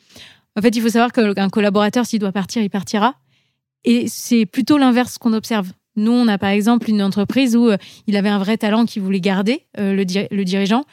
En 0.57 0.62
fait, 0.62 0.76
il 0.76 0.83
faut 0.83 0.88
savoir 0.88 1.12
qu'un 1.12 1.49
collaborateur, 1.49 2.07
s'il 2.07 2.21
doit 2.21 2.31
partir, 2.31 2.62
il 2.62 2.71
partira. 2.71 3.16
Et 3.85 4.07
c'est 4.07 4.47
plutôt 4.47 4.78
l'inverse 4.78 5.19
qu'on 5.19 5.33
observe. 5.33 5.73
Nous, 5.97 6.12
on 6.12 6.28
a 6.28 6.38
par 6.38 6.50
exemple 6.50 6.88
une 6.90 7.02
entreprise 7.02 7.57
où 7.57 7.69
euh, 7.69 7.76
il 8.07 8.16
avait 8.16 8.28
un 8.28 8.38
vrai 8.38 8.57
talent 8.57 8.85
qu'il 8.85 9.02
voulait 9.02 9.21
garder, 9.21 9.66
le, 9.76 9.95
le, 9.95 10.45
dirigeant, 10.45 10.85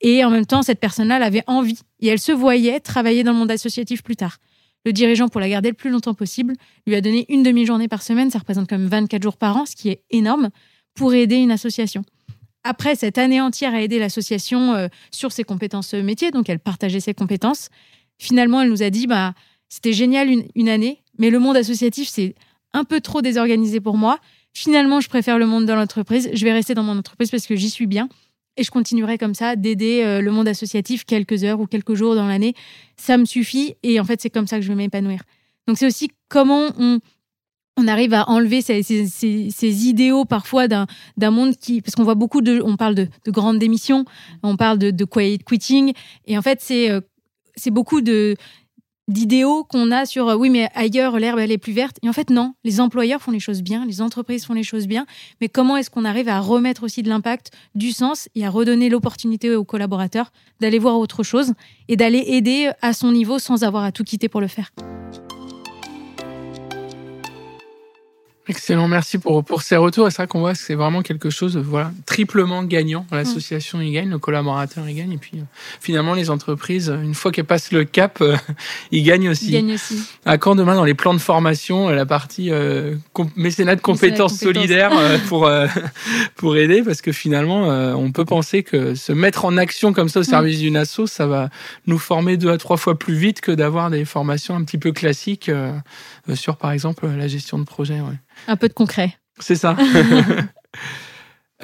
et 0.00 0.24
en 0.24 0.30
même 0.30 0.46
temps, 0.46 0.62
cette 0.62 0.80
personne-là 0.80 1.16
avait 1.16 1.44
envie 1.46 1.78
et 2.00 2.08
elle 2.08 2.18
se 2.18 2.32
voyait 2.32 2.80
travailler 2.80 3.24
dans 3.24 3.32
le 3.32 3.38
monde 3.38 3.50
associatif 3.50 4.02
plus 4.02 4.16
tard. 4.16 4.38
Le 4.84 4.92
dirigeant, 4.92 5.28
pour 5.28 5.40
la 5.40 5.48
garder 5.48 5.70
le 5.70 5.74
plus 5.74 5.90
longtemps 5.90 6.14
possible, 6.14 6.54
lui 6.86 6.94
a 6.94 7.00
donné 7.00 7.26
une 7.28 7.42
demi-journée 7.42 7.88
par 7.88 8.02
semaine, 8.02 8.30
ça 8.30 8.38
représente 8.38 8.68
comme 8.68 8.86
24 8.86 9.22
jours 9.22 9.36
par 9.36 9.56
an, 9.56 9.66
ce 9.66 9.76
qui 9.76 9.90
est 9.90 10.02
énorme, 10.10 10.50
pour 10.94 11.14
aider 11.14 11.36
une 11.36 11.50
association. 11.50 12.04
Après 12.64 12.96
cette 12.96 13.18
année 13.18 13.40
entière 13.40 13.74
à 13.74 13.80
aider 13.80 13.98
l'association 13.98 14.74
euh, 14.74 14.88
sur 15.10 15.32
ses 15.32 15.44
compétences 15.44 15.94
métiers, 15.94 16.30
donc 16.30 16.48
elle 16.48 16.58
partageait 16.58 17.00
ses 17.00 17.14
compétences, 17.14 17.68
finalement, 18.18 18.60
elle 18.60 18.70
nous 18.70 18.82
a 18.82 18.90
dit 18.90 19.06
bah, 19.06 19.34
c'était 19.68 19.92
génial 19.92 20.28
une 20.54 20.68
année, 20.68 21.02
mais 21.18 21.30
le 21.30 21.38
monde 21.38 21.56
associatif, 21.56 22.08
c'est 22.08 22.34
un 22.72 22.84
peu 22.84 23.00
trop 23.00 23.22
désorganisé 23.22 23.80
pour 23.80 23.96
moi. 23.96 24.18
Finalement, 24.54 25.00
je 25.00 25.08
préfère 25.08 25.38
le 25.38 25.46
monde 25.46 25.66
de 25.66 25.72
l'entreprise. 25.72 26.30
Je 26.32 26.44
vais 26.44 26.52
rester 26.52 26.74
dans 26.74 26.82
mon 26.82 26.98
entreprise 26.98 27.30
parce 27.30 27.46
que 27.46 27.56
j'y 27.56 27.70
suis 27.70 27.86
bien 27.86 28.08
et 28.56 28.64
je 28.64 28.70
continuerai 28.70 29.18
comme 29.18 29.34
ça 29.34 29.56
d'aider 29.56 30.02
euh, 30.04 30.20
le 30.20 30.30
monde 30.32 30.48
associatif 30.48 31.04
quelques 31.04 31.44
heures 31.44 31.60
ou 31.60 31.66
quelques 31.66 31.94
jours 31.94 32.14
dans 32.14 32.26
l'année. 32.26 32.54
Ça 32.96 33.16
me 33.16 33.24
suffit 33.24 33.76
et 33.82 34.00
en 34.00 34.04
fait, 34.04 34.20
c'est 34.20 34.30
comme 34.30 34.46
ça 34.46 34.56
que 34.56 34.62
je 34.62 34.68
vais 34.68 34.74
m'épanouir. 34.74 35.22
Donc, 35.66 35.78
c'est 35.78 35.86
aussi 35.86 36.10
comment 36.28 36.70
on, 36.78 36.98
on 37.78 37.86
arrive 37.86 38.12
à 38.12 38.28
enlever 38.28 38.60
ces, 38.60 39.86
idéaux 39.86 40.24
parfois 40.24 40.66
d'un 40.68 40.86
monde 41.30 41.56
qui. 41.56 41.80
Parce 41.80 41.94
qu'on 41.94 42.04
voit 42.04 42.16
beaucoup 42.16 42.42
de. 42.42 42.60
On 42.64 42.76
parle 42.76 42.94
de, 42.94 43.08
de 43.24 43.30
grandes 43.30 43.58
démissions, 43.58 44.04
on 44.42 44.56
parle 44.56 44.78
de, 44.78 45.04
quiet 45.04 45.38
quitting. 45.38 45.92
Et 46.26 46.36
en 46.36 46.42
fait, 46.42 46.60
c'est 46.60 46.90
euh, 46.90 47.00
beaucoup 47.68 48.00
d'idéaux 48.00 49.64
qu'on 49.64 49.90
a 49.92 50.06
sur 50.06 50.28
euh, 50.28 50.36
oui 50.36 50.50
mais 50.50 50.68
ailleurs 50.74 51.18
l'herbe 51.18 51.38
elle 51.38 51.52
est 51.52 51.58
plus 51.58 51.72
verte 51.72 51.96
et 52.02 52.08
en 52.08 52.12
fait 52.12 52.28
non 52.28 52.52
les 52.62 52.80
employeurs 52.80 53.22
font 53.22 53.30
les 53.30 53.40
choses 53.40 53.62
bien 53.62 53.86
les 53.86 54.02
entreprises 54.02 54.44
font 54.44 54.52
les 54.52 54.62
choses 54.62 54.86
bien 54.86 55.06
mais 55.40 55.48
comment 55.48 55.78
est-ce 55.78 55.88
qu'on 55.88 56.04
arrive 56.04 56.28
à 56.28 56.40
remettre 56.40 56.82
aussi 56.82 57.02
de 57.02 57.08
l'impact 57.08 57.50
du 57.74 57.92
sens 57.92 58.28
et 58.34 58.44
à 58.44 58.50
redonner 58.50 58.90
l'opportunité 58.90 59.54
aux 59.54 59.64
collaborateurs 59.64 60.30
d'aller 60.60 60.78
voir 60.78 60.98
autre 60.98 61.22
chose 61.22 61.54
et 61.88 61.96
d'aller 61.96 62.22
aider 62.26 62.70
à 62.82 62.92
son 62.92 63.12
niveau 63.12 63.38
sans 63.38 63.64
avoir 63.64 63.84
à 63.84 63.92
tout 63.92 64.04
quitter 64.04 64.28
pour 64.28 64.42
le 64.42 64.48
faire? 64.48 64.72
Excellent, 68.48 68.88
merci 68.88 69.18
pour, 69.18 69.44
pour 69.44 69.60
ces 69.60 69.76
retours. 69.76 70.08
Et 70.08 70.10
c'est 70.10 70.18
vrai 70.18 70.26
qu'on 70.26 70.40
voit 70.40 70.54
que 70.54 70.58
c'est 70.58 70.74
vraiment 70.74 71.02
quelque 71.02 71.28
chose, 71.28 71.58
voilà, 71.58 71.92
triplement 72.06 72.62
gagnant. 72.64 73.06
L'association 73.12 73.82
y 73.82 73.92
gagne, 73.92 74.08
le 74.08 74.18
collaborateur 74.18 74.88
y 74.88 74.94
gagne, 74.94 75.12
et 75.12 75.18
puis 75.18 75.32
euh, 75.34 75.42
finalement 75.80 76.14
les 76.14 76.30
entreprises, 76.30 76.88
une 76.88 77.14
fois 77.14 77.30
qu'elles 77.30 77.44
passent 77.44 77.72
le 77.72 77.84
cap, 77.84 78.22
euh, 78.22 78.36
ils 78.90 79.02
gagnent 79.02 79.28
aussi. 79.28 79.48
Ils 79.48 79.52
gagnent 79.52 79.74
aussi. 79.74 80.02
À 80.24 80.38
quand 80.38 80.54
demain 80.54 80.76
dans 80.76 80.84
les 80.84 80.94
plans 80.94 81.12
de 81.12 81.18
formation, 81.18 81.90
la 81.90 82.06
partie 82.06 82.50
euh, 82.50 82.94
mécénat 83.36 83.76
de 83.76 83.82
compétences 83.82 84.38
solidaires 84.38 84.92
pour 85.28 85.50
pour 86.36 86.56
aider, 86.56 86.82
parce 86.82 87.02
que 87.02 87.12
finalement, 87.12 87.64
on 87.96 88.12
peut 88.12 88.24
penser 88.24 88.62
que 88.62 88.94
se 88.94 89.12
mettre 89.12 89.44
en 89.44 89.58
action 89.58 89.92
comme 89.92 90.08
ça 90.08 90.20
au 90.20 90.24
service 90.24 90.58
d'une 90.58 90.76
asso, 90.76 91.06
ça 91.06 91.26
va 91.26 91.50
nous 91.86 91.98
former 91.98 92.38
deux 92.38 92.50
à 92.50 92.56
trois 92.56 92.78
fois 92.78 92.98
plus 92.98 93.14
vite 93.14 93.42
que 93.42 93.52
d'avoir 93.52 93.90
des 93.90 94.06
formations 94.06 94.56
un 94.56 94.64
petit 94.64 94.78
peu 94.78 94.92
classiques 94.92 95.50
sur, 96.34 96.56
par 96.56 96.72
exemple, 96.72 97.06
la 97.06 97.28
gestion 97.28 97.58
de 97.58 97.64
projet. 97.64 98.00
Ouais. 98.00 98.18
Un 98.46 98.56
peu 98.56 98.68
de 98.68 98.74
concret. 98.74 99.16
C'est 99.38 99.56
ça. 99.56 99.76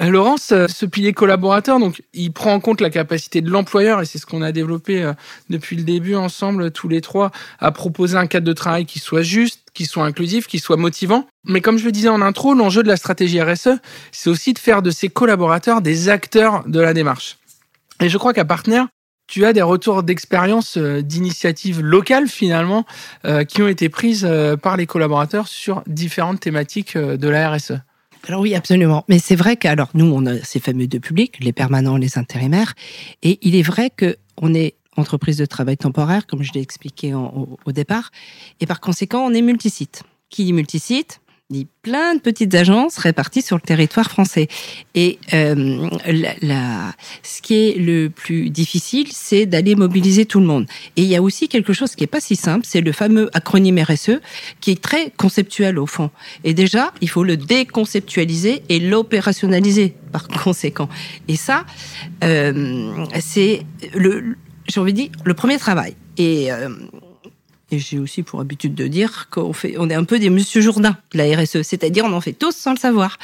Euh, 0.01 0.09
Laurence, 0.09 0.51
euh, 0.51 0.67
ce 0.67 0.85
pilier 0.85 1.13
collaborateur, 1.13 1.79
donc, 1.79 2.03
il 2.13 2.33
prend 2.33 2.53
en 2.53 2.59
compte 2.59 2.81
la 2.81 2.89
capacité 2.89 3.39
de 3.39 3.49
l'employeur, 3.49 4.01
et 4.01 4.05
c'est 4.05 4.17
ce 4.17 4.25
qu'on 4.25 4.41
a 4.41 4.51
développé 4.51 5.01
euh, 5.01 5.13
depuis 5.49 5.77
le 5.77 5.83
début 5.83 6.15
ensemble, 6.15 6.71
tous 6.71 6.89
les 6.89 6.99
trois, 6.99 7.31
à 7.59 7.71
proposer 7.71 8.17
un 8.17 8.27
cadre 8.27 8.45
de 8.45 8.51
travail 8.51 8.85
qui 8.85 8.99
soit 8.99 9.21
juste, 9.21 9.61
qui 9.73 9.85
soit 9.85 10.03
inclusif, 10.03 10.47
qui 10.47 10.59
soit 10.59 10.75
motivant. 10.75 11.27
Mais 11.45 11.61
comme 11.61 11.77
je 11.77 11.85
le 11.85 11.93
disais 11.93 12.09
en 12.09 12.21
intro, 12.21 12.53
l'enjeu 12.53 12.83
de 12.83 12.89
la 12.89 12.97
stratégie 12.97 13.41
RSE, 13.41 13.79
c'est 14.11 14.29
aussi 14.29 14.51
de 14.51 14.59
faire 14.59 14.81
de 14.81 14.91
ses 14.91 15.07
collaborateurs 15.07 15.81
des 15.81 16.09
acteurs 16.09 16.67
de 16.67 16.81
la 16.81 16.93
démarche. 16.93 17.37
Et 18.01 18.09
je 18.09 18.17
crois 18.17 18.33
qu'à 18.33 18.43
Partenaire, 18.43 18.87
tu 19.27 19.45
as 19.45 19.53
des 19.53 19.61
retours 19.61 20.03
d'expérience 20.03 20.77
euh, 20.77 21.01
d'initiatives 21.01 21.81
locales 21.81 22.27
finalement 22.27 22.85
euh, 23.25 23.43
qui 23.43 23.61
ont 23.61 23.67
été 23.67 23.89
prises 23.89 24.25
euh, 24.27 24.55
par 24.55 24.77
les 24.77 24.85
collaborateurs 24.85 25.47
sur 25.47 25.83
différentes 25.87 26.39
thématiques 26.39 26.97
de 26.97 27.27
la 27.27 27.51
RSE. 27.51 27.73
Alors 28.27 28.41
oui, 28.41 28.55
absolument. 28.55 29.03
Mais 29.07 29.19
c'est 29.19 29.35
vrai 29.35 29.55
qu'alors 29.55 29.89
nous, 29.93 30.05
on 30.05 30.25
a 30.25 30.39
ces 30.39 30.59
fameux 30.59 30.87
deux 30.87 30.99
publics, 30.99 31.43
les 31.43 31.53
permanents, 31.53 31.97
les 31.97 32.17
intérimaires, 32.17 32.73
et 33.21 33.37
il 33.41 33.55
est 33.55 33.61
vrai 33.61 33.91
que 33.95 34.17
on 34.37 34.53
est 34.53 34.75
entreprise 34.97 35.37
de 35.37 35.45
travail 35.45 35.77
temporaire, 35.77 36.25
comme 36.25 36.41
je 36.41 36.51
l'ai 36.53 36.61
expliqué 36.61 37.13
au, 37.13 37.59
au 37.65 37.71
départ, 37.71 38.11
et 38.59 38.65
par 38.65 38.79
conséquent, 38.79 39.19
on 39.19 39.33
est 39.33 39.41
multisite. 39.41 40.03
Qui 40.29 40.45
dit 40.45 40.53
multisite 40.53 41.21
dit 41.51 41.67
plein 41.83 42.15
de 42.15 42.19
petites 42.19 42.55
agences 42.55 42.97
réparties 42.97 43.43
sur 43.43 43.55
le 43.55 43.61
territoire 43.61 44.09
français. 44.09 44.47
Et 44.95 45.19
euh, 45.33 45.87
ce 47.21 47.41
qui 47.43 47.53
est 47.53 47.77
le 47.77 48.09
plus 48.09 48.49
difficile, 48.49 49.09
c'est 49.11 49.45
d'aller 49.45 49.75
mobiliser 49.75 50.25
tout 50.25 50.39
le 50.39 50.47
monde. 50.47 50.65
Et 50.95 51.03
il 51.03 51.07
y 51.07 51.15
a 51.15 51.21
aussi 51.21 51.47
quelque 51.47 51.71
chose 51.71 51.95
qui 51.95 52.03
est 52.03 52.07
pas 52.07 52.19
si 52.19 52.35
simple, 52.35 52.65
c'est 52.67 52.81
le 52.81 52.91
fameux 52.91 53.29
acronyme 53.33 53.79
RSE, 53.79 54.21
qui 54.59 54.71
est 54.71 54.81
très 54.81 55.11
conceptuel 55.11 55.77
au 55.77 55.85
fond. 55.85 56.09
Et 56.43 56.55
déjà, 56.55 56.91
il 57.01 57.09
faut 57.09 57.23
le 57.23 57.37
déconceptualiser 57.37 58.63
et 58.69 58.79
l'opérationnaliser 58.79 59.93
par 60.11 60.27
conséquent. 60.43 60.89
Et 61.27 61.35
ça, 61.35 61.65
euh, 62.23 63.05
c'est 63.19 63.61
le, 63.93 64.35
j'ai 64.67 64.79
envie 64.79 64.93
de 64.93 64.97
dire, 64.97 65.11
le 65.23 65.35
premier 65.35 65.59
travail. 65.59 65.95
Et 66.17 66.51
euh, 66.51 66.69
et 67.71 67.79
j'ai 67.79 67.97
aussi 67.97 68.21
pour 68.21 68.41
habitude 68.41 68.75
de 68.75 68.87
dire 68.87 69.27
qu'on 69.29 69.53
fait, 69.53 69.75
on 69.79 69.89
est 69.89 69.95
un 69.95 70.03
peu 70.03 70.19
des 70.19 70.29
Monsieur 70.29 70.61
Jourdain 70.61 70.97
de 71.13 71.17
la 71.17 71.35
RSE, 71.35 71.63
c'est-à-dire 71.63 72.05
on 72.05 72.13
en 72.13 72.21
fait 72.21 72.33
tous 72.33 72.55
sans 72.55 72.71
le 72.71 72.77
savoir. 72.77 73.17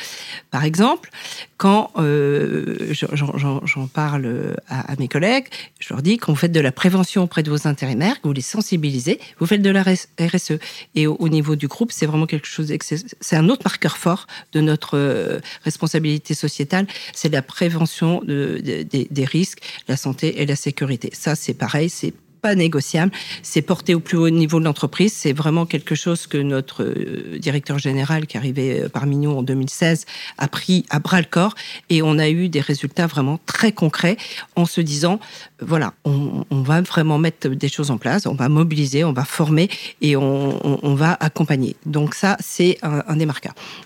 Par 0.49 0.63
exemple, 0.63 1.12
quand 1.58 1.91
euh, 1.97 2.91
j'en 2.91 3.88
parle 3.88 4.56
à, 4.67 4.95
mes 4.97 5.08
collègues, 5.08 5.45
je 5.80 5.93
leur 5.93 6.01
dis 6.01 6.17
qu'on 6.17 6.34
fait 6.34 6.49
de 6.49 6.60
la 6.60 6.71
prévention 6.71 7.23
auprès 7.23 7.43
de 7.43 7.51
vos 7.51 7.67
intérimaires, 7.67 8.19
que 8.19 8.27
vous 8.27 8.34
les 8.34 8.41
sensibilisez, 8.41 9.19
vous 9.39 9.45
faites 9.45 9.62
de 9.62 9.69
la 9.69 9.84
RSE. 9.84 10.54
Et 10.95 11.06
au, 11.06 11.30
niveau 11.30 11.56
du 11.56 11.67
groupe, 11.67 11.91
c'est 11.91 12.08
vraiment 12.08 12.25
quelque 12.25 12.47
chose, 12.47 12.73
c'est 13.21 13.36
un 13.36 13.47
autre 13.47 13.62
marqueur 13.63 13.97
fort 13.97 14.25
de 14.54 14.62
notre 14.62 14.97
euh, 14.97 15.39
responsabilité 15.63 16.34
sociétale, 16.34 16.88
c'est 17.13 17.30
la 17.30 17.43
prévention 17.43 18.21
de, 18.23 18.60
des 18.62 19.25
risques, 19.25 19.60
la 19.88 19.97
santé 19.97 20.41
et 20.41 20.47
la 20.47 20.56
sécurité. 20.56 21.12
Ça, 21.13 21.36
c'est 21.36 21.54
pareil, 21.54 21.89
c'est 21.89 22.13
pas 22.41 22.56
négociable. 22.56 23.12
C'est 23.43 23.62
porté 23.62 23.95
au 23.95 23.99
plus 23.99 24.17
haut 24.17 24.30
niveau 24.30 24.60
de 24.60 24.65
l'entreprise. 24.65 25.13
C'est 25.13 25.34
vraiment 25.34 25.65
quelque 25.65 25.95
chose 25.95 26.27
que 26.27 26.38
notre 26.38 26.84
euh, 26.84 27.38
directeur 27.39 27.77
général, 27.80 28.27
qui 28.27 28.38
arrivait 28.38 28.82
euh, 28.82 28.89
parmi 28.89 29.17
nous 29.17 29.32
en 29.32 29.43
2016, 29.43 30.06
a 30.38 30.47
pris 30.47 30.86
à 30.89 30.99
bras 30.99 31.19
le 31.19 31.27
corps. 31.30 31.56
Et 31.89 32.01
on 32.01 32.17
a 32.17 32.30
eu 32.30 32.49
des 32.49 32.62
résultats 32.62 33.08
vraiment 33.08 33.39
très 33.45 33.71
concrets 33.71 34.17
en 34.56 34.65
se 34.65 34.82
disant, 34.82 35.19
euh, 35.62 35.65
voilà, 35.65 35.93
on, 36.04 36.45
va 36.51 36.82
vraiment 36.82 37.17
mettre 37.17 37.47
des 37.47 37.69
choses 37.69 37.91
en 37.91 37.97
place, 37.97 38.25
on 38.25 38.36
va 38.36 38.49
mobiliser, 38.49 39.04
on 39.04 39.13
va 39.13 39.25
former 39.25 39.69
et 40.01 40.15
on, 40.15 40.95
va 40.95 41.17
accompagner. 41.19 41.75
Donc 41.86 42.13
ça, 42.13 42.38
c'est 42.39 42.77
un, 42.84 43.04
un. 43.08 43.17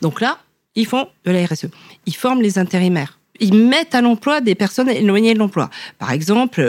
Donc 0.01 0.21
là, 0.21 0.39
ils 0.75 0.85
font 0.85 1.07
de 1.25 1.31
la 1.31 1.45
RSE. 1.45 1.67
Ils 2.05 2.15
forment 2.15 2.41
les 2.41 2.57
intérimaires 2.57 3.19
ils 3.39 3.53
mettent 3.53 3.95
à 3.95 4.01
l'emploi 4.01 4.41
des 4.41 4.55
personnes 4.55 4.89
éloignées 4.89 5.33
de 5.33 5.39
l'emploi. 5.39 5.69
Par 5.99 6.11
exemple, 6.11 6.61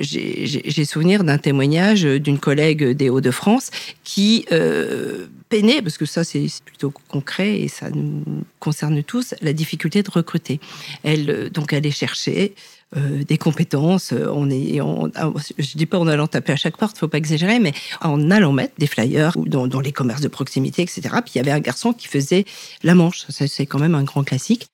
j'ai 0.00 0.84
souvenir 0.84 1.24
d'un 1.24 1.38
témoignage 1.38 2.02
d'une 2.02 2.38
collègue 2.38 2.84
des 2.90 3.10
Hauts-de-France 3.10 3.70
qui 4.04 4.46
euh, 4.52 5.26
peinait, 5.48 5.82
parce 5.82 5.98
que 5.98 6.06
ça 6.06 6.24
c'est 6.24 6.46
plutôt 6.64 6.92
concret 7.08 7.60
et 7.60 7.68
ça 7.68 7.90
nous 7.90 8.22
concerne 8.58 9.02
tous, 9.02 9.34
la 9.40 9.52
difficulté 9.52 10.02
de 10.02 10.10
recruter. 10.10 10.60
Elle 11.02 11.30
euh, 11.30 11.50
donc 11.50 11.72
allait 11.72 11.90
chercher 11.90 12.54
euh, 12.96 13.22
des 13.22 13.38
compétences. 13.38 14.12
Euh, 14.12 14.26
on 14.32 14.50
est, 14.50 14.80
on, 14.80 15.12
ah, 15.14 15.30
je 15.58 15.76
dis 15.76 15.86
pas 15.86 15.98
en 15.98 16.08
allant 16.08 16.26
taper 16.26 16.52
à 16.52 16.56
chaque 16.56 16.76
porte, 16.76 16.98
faut 16.98 17.06
pas 17.06 17.18
exagérer, 17.18 17.60
mais 17.60 17.72
en 18.00 18.32
allant 18.32 18.52
mettre 18.52 18.74
des 18.78 18.88
flyers 18.88 19.36
dans, 19.36 19.68
dans 19.68 19.80
les 19.80 19.92
commerces 19.92 20.22
de 20.22 20.28
proximité, 20.28 20.82
etc. 20.82 21.02
Puis 21.24 21.34
il 21.34 21.38
y 21.38 21.40
avait 21.40 21.52
un 21.52 21.60
garçon 21.60 21.92
qui 21.92 22.08
faisait 22.08 22.44
la 22.82 22.96
manche. 22.96 23.26
C'est 23.28 23.66
quand 23.66 23.78
même 23.78 23.94
un 23.94 24.02
grand 24.02 24.24
classique. 24.24 24.66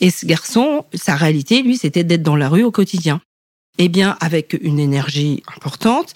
Et 0.00 0.10
ce 0.10 0.26
garçon, 0.26 0.84
sa 0.94 1.14
réalité, 1.14 1.62
lui, 1.62 1.76
c'était 1.76 2.02
d'être 2.02 2.22
dans 2.22 2.34
la 2.34 2.48
rue 2.48 2.64
au 2.64 2.72
quotidien. 2.72 3.20
Eh 3.78 3.88
bien, 3.88 4.16
avec 4.20 4.58
une 4.60 4.78
énergie 4.78 5.42
importante, 5.56 6.14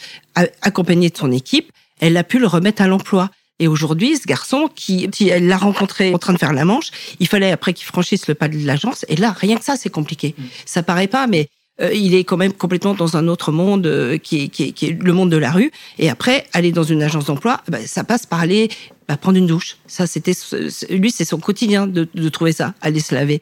accompagnée 0.62 1.10
de 1.10 1.16
son 1.16 1.32
équipe, 1.32 1.70
elle 2.00 2.16
a 2.16 2.24
pu 2.24 2.38
le 2.38 2.46
remettre 2.46 2.82
à 2.82 2.86
l'emploi. 2.86 3.30
Et 3.60 3.68
aujourd'hui, 3.68 4.16
ce 4.16 4.26
garçon, 4.26 4.68
qui, 4.74 5.08
elle 5.30 5.46
l'a 5.46 5.56
rencontré 5.56 6.12
en 6.12 6.18
train 6.18 6.32
de 6.32 6.38
faire 6.38 6.52
la 6.52 6.64
manche, 6.64 6.90
il 7.20 7.28
fallait 7.28 7.52
après 7.52 7.72
qu'il 7.72 7.86
franchisse 7.86 8.26
le 8.26 8.34
pas 8.34 8.48
de 8.48 8.58
l'agence. 8.58 9.06
Et 9.08 9.16
là, 9.16 9.30
rien 9.30 9.56
que 9.56 9.64
ça, 9.64 9.76
c'est 9.76 9.90
compliqué. 9.90 10.34
Mm. 10.36 10.42
Ça 10.66 10.82
paraît 10.82 11.06
pas, 11.06 11.26
mais 11.26 11.48
euh, 11.80 11.92
il 11.92 12.14
est 12.14 12.24
quand 12.24 12.36
même 12.36 12.52
complètement 12.52 12.94
dans 12.94 13.16
un 13.16 13.26
autre 13.28 13.52
monde 13.52 13.86
euh, 13.86 14.18
qui, 14.18 14.44
est, 14.44 14.48
qui, 14.48 14.72
qui, 14.72 14.86
est, 14.86 15.02
le 15.02 15.12
monde 15.12 15.30
de 15.30 15.36
la 15.36 15.50
rue. 15.50 15.70
Et 15.98 16.10
après, 16.10 16.46
aller 16.52 16.72
dans 16.72 16.82
une 16.82 17.02
agence 17.02 17.26
d'emploi, 17.26 17.62
bah, 17.68 17.78
ça 17.86 18.04
passe 18.04 18.26
par 18.26 18.40
aller 18.40 18.68
bah, 19.08 19.16
prendre 19.16 19.38
une 19.38 19.46
douche. 19.46 19.76
Ça, 19.86 20.06
c'était 20.06 20.34
lui, 20.90 21.10
c'est 21.10 21.24
son 21.24 21.38
quotidien 21.38 21.86
de, 21.86 22.08
de, 22.12 22.28
trouver 22.28 22.52
ça, 22.52 22.74
aller 22.80 23.00
se 23.00 23.14
laver 23.14 23.40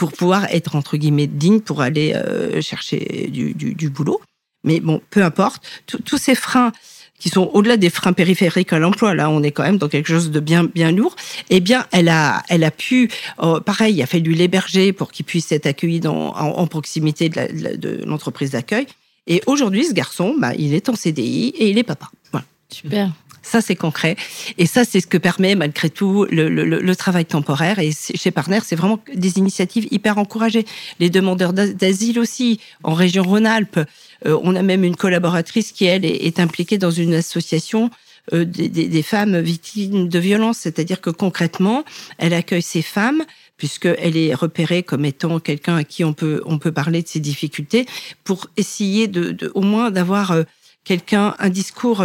pour 0.00 0.12
pouvoir 0.12 0.46
être 0.46 0.76
entre 0.76 0.96
guillemets 0.96 1.26
digne 1.26 1.60
pour 1.60 1.82
aller 1.82 2.14
euh, 2.14 2.62
chercher 2.62 3.28
du, 3.30 3.52
du, 3.52 3.90
boulot. 3.90 4.18
Mais 4.64 4.80
bon, 4.80 5.02
peu 5.10 5.22
importe. 5.22 5.62
Tous 6.06 6.16
ces 6.16 6.34
freins 6.34 6.72
qui 7.18 7.28
sont 7.28 7.50
au-delà 7.52 7.76
des 7.76 7.90
freins 7.90 8.14
périphériques 8.14 8.72
à 8.72 8.78
l'emploi. 8.78 9.14
Là, 9.14 9.28
on 9.28 9.42
est 9.42 9.50
quand 9.50 9.62
même 9.62 9.76
dans 9.76 9.88
quelque 9.88 10.06
chose 10.06 10.30
de 10.30 10.40
bien 10.40 10.64
bien 10.64 10.90
lourd. 10.90 11.14
Eh 11.50 11.60
bien, 11.60 11.86
elle 11.92 12.08
a 12.08 12.42
elle 12.48 12.64
a 12.64 12.70
pu, 12.70 13.10
oh, 13.36 13.60
pareil, 13.60 13.96
il 13.96 14.02
a 14.02 14.06
fallu 14.06 14.32
l'héberger 14.32 14.94
pour 14.94 15.12
qu'il 15.12 15.26
puisse 15.26 15.52
être 15.52 15.66
accueilli 15.66 16.00
dans, 16.00 16.34
en, 16.34 16.66
proximité 16.66 17.28
de 17.28 18.02
l'entreprise 18.06 18.52
d'accueil. 18.52 18.86
Et 19.26 19.42
aujourd'hui, 19.44 19.84
ce 19.84 19.92
garçon, 19.92 20.34
bah, 20.38 20.54
il 20.56 20.72
est 20.72 20.88
en 20.88 20.94
CDI 20.94 21.48
et 21.58 21.68
il 21.68 21.76
est 21.76 21.84
papa. 21.84 22.10
Voilà. 22.32 22.46
Super. 22.70 23.10
Ça, 23.50 23.60
c'est 23.60 23.74
concret. 23.74 24.14
Et 24.58 24.66
ça, 24.66 24.84
c'est 24.84 25.00
ce 25.00 25.08
que 25.08 25.18
permet 25.18 25.56
malgré 25.56 25.90
tout 25.90 26.24
le, 26.30 26.48
le, 26.48 26.64
le 26.64 26.96
travail 26.96 27.24
temporaire. 27.24 27.80
Et 27.80 27.90
chez 27.92 28.30
Partner, 28.30 28.60
c'est 28.64 28.76
vraiment 28.76 29.00
des 29.12 29.38
initiatives 29.38 29.88
hyper 29.90 30.18
encouragées. 30.18 30.64
Les 31.00 31.10
demandeurs 31.10 31.52
d'asile 31.52 32.20
aussi, 32.20 32.60
en 32.84 32.94
région 32.94 33.24
Rhône-Alpes. 33.24 33.80
Euh, 34.24 34.38
on 34.44 34.54
a 34.54 34.62
même 34.62 34.84
une 34.84 34.94
collaboratrice 34.94 35.72
qui, 35.72 35.84
elle, 35.86 36.04
est, 36.04 36.38
impliquée 36.38 36.78
dans 36.78 36.92
une 36.92 37.12
association 37.12 37.90
euh, 38.32 38.44
des, 38.44 38.68
des, 38.68 39.02
femmes 39.02 39.40
victimes 39.40 40.08
de 40.08 40.18
violences. 40.20 40.58
C'est-à-dire 40.58 41.00
que 41.00 41.10
concrètement, 41.10 41.82
elle 42.18 42.34
accueille 42.34 42.62
ces 42.62 42.82
femmes 42.82 43.24
puisqu'elle 43.56 44.16
est 44.16 44.32
repérée 44.32 44.84
comme 44.84 45.04
étant 45.04 45.40
quelqu'un 45.40 45.74
à 45.78 45.82
qui 45.82 46.04
on 46.04 46.12
peut, 46.12 46.40
on 46.46 46.58
peut 46.58 46.72
parler 46.72 47.02
de 47.02 47.08
ses 47.08 47.20
difficultés, 47.20 47.84
pour 48.22 48.46
essayer 48.56 49.08
de, 49.08 49.32
de 49.32 49.50
au 49.56 49.62
moins 49.62 49.90
d'avoir 49.90 50.30
euh, 50.30 50.44
quelqu'un, 50.84 51.34
un 51.40 51.48
discours 51.50 52.04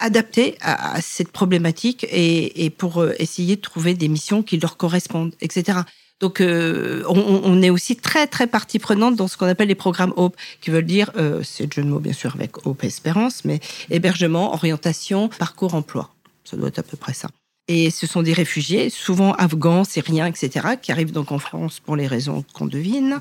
adapté 0.00 0.56
à, 0.60 1.00
cette 1.00 1.30
problématique 1.30 2.04
et, 2.10 2.64
et 2.64 2.70
pour 2.70 3.00
euh, 3.00 3.14
essayer 3.18 3.56
de 3.56 3.60
trouver 3.60 3.94
des 3.94 4.08
missions 4.08 4.42
qui 4.42 4.58
leur 4.58 4.76
correspondent, 4.76 5.34
etc. 5.40 5.80
Donc, 6.20 6.40
euh, 6.42 7.02
on, 7.08 7.40
on, 7.44 7.62
est 7.62 7.70
aussi 7.70 7.96
très, 7.96 8.26
très 8.26 8.46
partie 8.46 8.78
prenante 8.78 9.16
dans 9.16 9.26
ce 9.26 9.38
qu'on 9.38 9.46
appelle 9.46 9.68
les 9.68 9.74
programmes 9.74 10.12
HOPE, 10.16 10.36
qui 10.60 10.70
veulent 10.70 10.84
dire, 10.84 11.10
euh, 11.16 11.42
c'est 11.42 11.64
le 11.64 11.70
jeu 11.72 11.82
de 11.82 11.88
mots 11.88 11.98
bien 11.98 12.12
sûr 12.12 12.34
avec 12.34 12.66
HOPE 12.66 12.84
Espérance, 12.84 13.44
mais 13.46 13.60
hébergement, 13.88 14.52
orientation, 14.52 15.28
parcours 15.38 15.74
emploi. 15.74 16.10
Ça 16.44 16.58
doit 16.58 16.68
être 16.68 16.80
à 16.80 16.82
peu 16.82 16.98
près 16.98 17.14
ça. 17.14 17.28
Et 17.68 17.90
ce 17.90 18.06
sont 18.06 18.22
des 18.22 18.32
réfugiés, 18.32 18.90
souvent 18.90 19.32
afghans, 19.34 19.84
syriens, 19.84 20.26
etc., 20.26 20.70
qui 20.82 20.90
arrivent 20.90 21.12
donc 21.12 21.30
en 21.30 21.38
France 21.38 21.78
pour 21.78 21.94
les 21.94 22.08
raisons 22.08 22.44
qu'on 22.52 22.66
devine, 22.66 23.20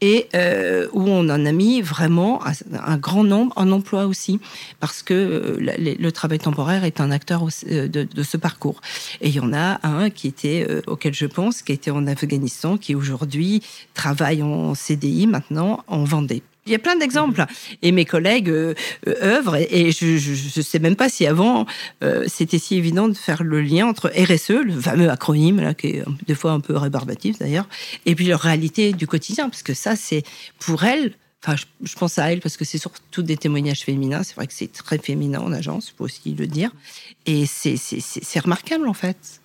et 0.00 0.28
euh, 0.34 0.86
où 0.92 1.02
on 1.02 1.28
en 1.28 1.44
a 1.44 1.52
mis 1.52 1.82
vraiment 1.82 2.40
un 2.72 2.96
grand 2.96 3.24
nombre 3.24 3.52
en 3.56 3.72
emploi 3.72 4.06
aussi, 4.06 4.38
parce 4.78 5.02
que 5.02 5.14
euh, 5.14 5.96
le 5.98 6.12
travail 6.12 6.38
temporaire 6.38 6.84
est 6.84 7.00
un 7.00 7.10
acteur 7.10 7.44
euh, 7.68 7.88
de, 7.88 8.22
ce 8.22 8.36
parcours. 8.36 8.80
Et 9.20 9.28
il 9.28 9.34
y 9.34 9.40
en 9.40 9.52
a 9.52 9.80
un 9.82 10.10
qui 10.10 10.28
était, 10.28 10.66
auquel 10.86 11.12
je 11.12 11.26
pense, 11.26 11.62
qui 11.62 11.72
était 11.72 11.90
en 11.90 12.06
Afghanistan, 12.06 12.76
qui 12.76 12.94
aujourd'hui 12.94 13.62
travaille 13.94 14.42
en 14.42 14.74
CDI 14.76 15.26
maintenant 15.26 15.82
en 15.88 16.04
Vendée. 16.04 16.42
Il 16.66 16.72
y 16.72 16.74
a 16.74 16.78
plein 16.78 16.96
d'exemples. 16.96 17.44
Et 17.82 17.90
mes 17.90 18.04
collègues 18.04 18.50
euh, 18.50 18.74
euh 19.06 19.38
œuvrent, 19.38 19.56
et, 19.56 19.92
je 19.92 20.58
ne 20.58 20.62
sais 20.62 20.78
même 20.78 20.96
pas 20.96 21.08
si 21.08 21.26
avant, 21.26 21.66
euh, 22.02 22.24
c'était 22.28 22.58
si 22.58 22.76
évident 22.76 23.08
de 23.08 23.14
faire 23.14 23.42
le 23.42 23.60
lien 23.60 23.86
entre 23.86 24.10
RSE, 24.10 24.50
le 24.50 24.80
fameux 24.80 25.10
acronyme, 25.10 25.60
là, 25.60 25.74
qui 25.74 25.88
est 25.88 26.04
des 26.26 26.34
fois 26.34 26.52
un 26.52 26.60
peu 26.60 26.76
rébarbatif 26.76 27.38
d'ailleurs, 27.38 27.68
et 28.06 28.14
puis 28.14 28.26
leur 28.26 28.40
réalité 28.40 28.92
du 28.92 29.06
quotidien, 29.06 29.48
parce 29.48 29.62
que 29.62 29.74
ça, 29.74 29.96
c'est 29.96 30.22
pour 30.58 30.84
elles, 30.84 31.14
enfin, 31.42 31.56
je, 31.56 31.64
je, 31.86 31.96
pense 31.96 32.18
à 32.18 32.30
elles 32.30 32.40
parce 32.40 32.56
que 32.56 32.64
c'est 32.64 32.78
surtout 32.78 33.22
des 33.22 33.36
témoignages 33.36 33.80
féminins, 33.80 34.22
c'est 34.22 34.34
vrai 34.34 34.46
que 34.46 34.52
c'est 34.52 34.72
très 34.72 34.98
féminin 34.98 35.40
en 35.40 35.52
agence, 35.52 35.88
il 35.88 35.96
faut 35.96 36.04
aussi 36.04 36.34
le 36.34 36.46
dire, 36.46 36.70
et 37.26 37.46
c'est 37.46 38.40
remarquable 38.40 38.86
en 38.86 38.94
fait. 38.94 39.39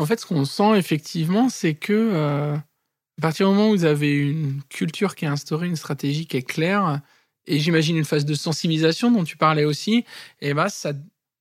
En 0.00 0.06
fait, 0.06 0.18
ce 0.18 0.24
qu'on 0.24 0.46
sent 0.46 0.78
effectivement, 0.78 1.50
c'est 1.50 1.74
que 1.74 1.92
euh, 1.92 2.54
à 2.54 3.20
partir 3.20 3.46
du 3.46 3.54
moment 3.54 3.68
où 3.68 3.72
vous 3.72 3.84
avez 3.84 4.16
une 4.16 4.62
culture 4.70 5.14
qui 5.14 5.26
est 5.26 5.28
instaurée, 5.28 5.66
une 5.66 5.76
stratégie 5.76 6.26
qui 6.26 6.38
est 6.38 6.42
claire, 6.42 7.02
et 7.46 7.58
j'imagine 7.58 7.98
une 7.98 8.06
phase 8.06 8.24
de 8.24 8.32
sensibilisation 8.32 9.10
dont 9.10 9.24
tu 9.24 9.36
parlais 9.36 9.66
aussi, 9.66 10.06
et 10.40 10.54
ben 10.54 10.70
ça, 10.70 10.94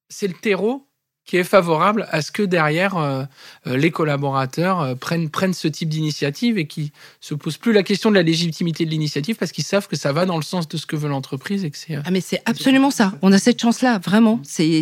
c'est 0.09 0.27
le 0.27 0.33
terreau 0.33 0.88
qui 1.29 1.37
est 1.37 1.43
favorable 1.43 2.07
à 2.09 2.23
ce 2.23 2.31
que 2.31 2.41
derrière 2.41 2.97
euh, 2.97 3.23
euh, 3.67 3.77
les 3.77 3.91
collaborateurs 3.91 4.81
euh, 4.81 4.95
prennent, 4.95 5.29
prennent 5.29 5.53
ce 5.53 5.67
type 5.67 5.87
d'initiative 5.87 6.57
et 6.57 6.65
qui 6.65 6.91
se 7.21 7.35
posent 7.35 7.57
plus 7.57 7.71
la 7.71 7.83
question 7.83 8.09
de 8.09 8.15
la 8.15 8.23
légitimité 8.23 8.83
de 8.83 8.89
l'initiative 8.89 9.35
parce 9.35 9.51
qu'ils 9.51 9.63
savent 9.63 9.87
que 9.87 9.95
ça 9.95 10.11
va 10.11 10.25
dans 10.25 10.37
le 10.37 10.43
sens 10.43 10.67
de 10.67 10.75
ce 10.75 10.87
que 10.87 10.95
veut 10.95 11.07
l'entreprise 11.07 11.63
et 11.65 11.69
que 11.69 11.77
c'est. 11.77 11.99
Ah 12.03 12.09
mais 12.09 12.19
c'est 12.19 12.41
absolument 12.45 12.89
ça. 12.89 13.13
On 13.21 13.31
a 13.31 13.37
cette 13.37 13.61
chance-là, 13.61 13.99
vraiment. 13.99 14.39
C'est 14.43 14.81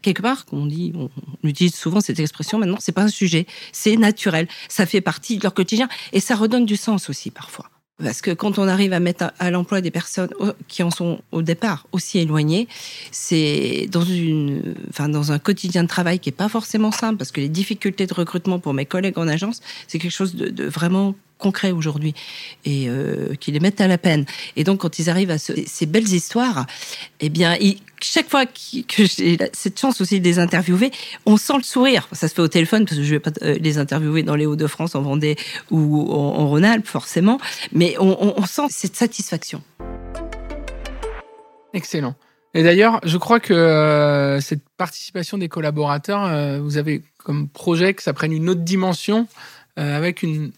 quelque 0.00 0.22
part, 0.22 0.44
comme 0.44 0.60
on 0.60 0.66
dit, 0.66 0.92
on 0.94 1.48
utilise 1.48 1.74
souvent 1.74 2.00
cette 2.00 2.20
expression. 2.20 2.60
Maintenant, 2.60 2.78
c'est 2.78 2.92
pas 2.92 3.02
un 3.02 3.08
sujet, 3.08 3.48
c'est 3.72 3.96
naturel. 3.96 4.46
Ça 4.68 4.86
fait 4.86 5.00
partie 5.00 5.38
de 5.38 5.42
leur 5.42 5.54
quotidien 5.54 5.88
et 6.12 6.20
ça 6.20 6.36
redonne 6.36 6.66
du 6.66 6.76
sens 6.76 7.10
aussi 7.10 7.32
parfois. 7.32 7.68
Parce 8.02 8.22
que 8.22 8.30
quand 8.30 8.58
on 8.58 8.68
arrive 8.68 8.92
à 8.92 9.00
mettre 9.00 9.32
à 9.38 9.50
l'emploi 9.50 9.80
des 9.80 9.90
personnes 9.90 10.30
qui 10.68 10.82
en 10.82 10.90
sont 10.90 11.20
au 11.32 11.42
départ 11.42 11.86
aussi 11.92 12.18
éloignées, 12.18 12.68
c'est 13.10 13.88
dans 13.90 14.04
une, 14.04 14.74
enfin 14.88 15.08
dans 15.08 15.32
un 15.32 15.38
quotidien 15.38 15.82
de 15.82 15.88
travail 15.88 16.18
qui 16.18 16.28
est 16.28 16.32
pas 16.32 16.48
forcément 16.48 16.92
simple, 16.92 17.16
parce 17.16 17.32
que 17.32 17.40
les 17.40 17.48
difficultés 17.48 18.06
de 18.06 18.14
recrutement 18.14 18.58
pour 18.58 18.74
mes 18.74 18.86
collègues 18.86 19.18
en 19.18 19.28
agence, 19.28 19.60
c'est 19.86 19.98
quelque 19.98 20.10
chose 20.10 20.34
de 20.34 20.64
vraiment 20.64 21.14
concret 21.40 21.72
aujourd'hui 21.72 22.14
et 22.64 22.88
euh, 22.88 23.34
qui 23.40 23.50
les 23.50 23.60
mettent 23.60 23.80
à 23.80 23.88
la 23.88 23.98
peine. 23.98 24.26
Et 24.56 24.64
donc, 24.64 24.80
quand 24.80 24.98
ils 24.98 25.10
arrivent 25.10 25.30
à 25.30 25.38
ce, 25.38 25.52
ces 25.66 25.86
belles 25.86 26.12
histoires, 26.12 26.66
eh 27.20 27.28
bien, 27.28 27.56
chaque 28.02 28.30
fois 28.30 28.46
que 28.46 29.04
j'ai 29.04 29.38
cette 29.52 29.78
chance 29.78 30.00
aussi 30.00 30.20
de 30.20 30.24
les 30.24 30.38
interviewer, 30.38 30.90
on 31.26 31.36
sent 31.36 31.56
le 31.56 31.62
sourire. 31.62 32.08
Ça 32.12 32.28
se 32.28 32.34
fait 32.34 32.42
au 32.42 32.48
téléphone 32.48 32.84
parce 32.84 32.96
que 32.96 33.04
je 33.04 33.10
vais 33.10 33.20
pas 33.20 33.30
euh, 33.42 33.56
les 33.60 33.78
interviewer 33.78 34.22
dans 34.22 34.36
les 34.36 34.46
Hauts-de-France, 34.46 34.94
en 34.94 35.02
Vendée 35.02 35.36
ou 35.70 36.10
en, 36.12 36.48
Rhône-Alpes 36.48 36.86
forcément, 36.86 37.38
mais 37.72 37.96
on, 37.98 38.44
sent 38.46 38.66
cette 38.70 38.96
satisfaction. 38.96 39.62
Excellent. 41.72 42.14
Et 42.54 42.62
d'ailleurs, 42.64 43.00
je 43.04 43.16
crois 43.16 43.38
que 43.38 43.54
euh, 43.54 44.40
cette 44.40 44.62
participation 44.76 45.38
des 45.38 45.48
collaborateurs, 45.48 46.24
euh, 46.24 46.60
vous 46.60 46.78
avez 46.78 47.02
comme 47.18 47.48
projet 47.48 47.94
que 47.94 48.02
ça 48.02 48.12
prenne 48.12 48.32
une 48.32 48.48
autre 48.48 48.62
dimension 48.62 49.28
avec 49.76 50.22
une, 50.22 50.50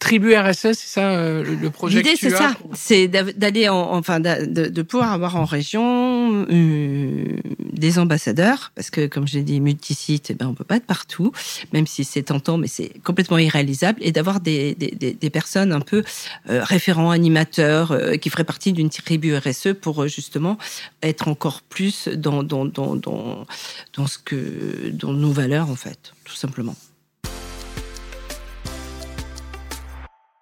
Tribu 0.00 0.34
RSS, 0.34 0.72
c'est 0.72 0.74
ça 0.74 1.10
euh, 1.10 1.44
le 1.44 1.70
projet 1.70 1.98
L'idée, 1.98 2.16
c'est 2.16 2.30
ça. 2.30 2.56
C'est 2.72 3.06
d'aller, 3.06 3.68
enfin, 3.68 4.18
de, 4.18 4.66
de, 4.68 4.82
pouvoir 4.82 5.12
avoir 5.12 5.36
en 5.36 5.44
région 5.44 6.46
euh, 6.50 7.36
des 7.72 7.98
ambassadeurs, 7.98 8.72
parce 8.74 8.88
que, 8.88 9.06
comme 9.06 9.28
je 9.28 9.34
l'ai 9.34 9.44
dit, 9.44 9.60
multisite, 9.60 10.30
eh 10.30 10.34
ben, 10.34 10.46
on 10.46 10.54
peut 10.54 10.64
pas 10.64 10.76
être 10.76 10.86
partout, 10.86 11.32
même 11.74 11.86
si 11.86 12.04
c'est 12.04 12.22
tentant, 12.22 12.56
mais 12.56 12.66
c'est 12.66 12.92
complètement 13.04 13.36
irréalisable, 13.36 13.98
et 14.02 14.10
d'avoir 14.10 14.40
des, 14.40 14.74
des, 14.74 14.90
des, 14.90 15.30
personnes 15.30 15.70
un 15.70 15.80
peu 15.80 16.02
euh, 16.48 16.64
référents, 16.64 17.10
animateurs, 17.10 17.92
euh, 17.92 18.16
qui 18.16 18.30
feraient 18.30 18.44
partie 18.44 18.72
d'une 18.72 18.88
tribu 18.88 19.36
RSE 19.36 19.74
pour 19.78 20.08
justement 20.08 20.56
être 21.02 21.28
encore 21.28 21.60
plus 21.60 22.08
dans, 22.08 22.42
dans, 22.42 22.64
dans, 22.64 22.96
dans, 22.96 23.46
dans 23.94 24.06
ce 24.06 24.16
que, 24.18 24.90
dans 24.92 25.12
nos 25.12 25.30
valeurs, 25.30 25.68
en 25.68 25.76
fait, 25.76 26.14
tout 26.24 26.34
simplement. 26.34 26.74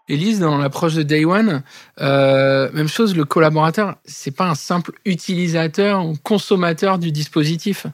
Elise, 0.09 0.41
dans 0.41 0.57
l'approche 0.57 0.95
de 0.95 1.03
Day 1.03 1.25
One, 1.25 1.63
euh, 2.01 2.71
même 2.73 2.89
chose, 2.89 3.15
le 3.15 3.25
collaborateur, 3.25 3.97
c'est 4.05 4.31
pas 4.31 4.49
un 4.49 4.55
simple 4.55 4.93
utilisateur 5.05 6.07
ou 6.07 6.15
consommateur 6.23 6.99
du 6.99 7.13
dispositif. 7.13 7.87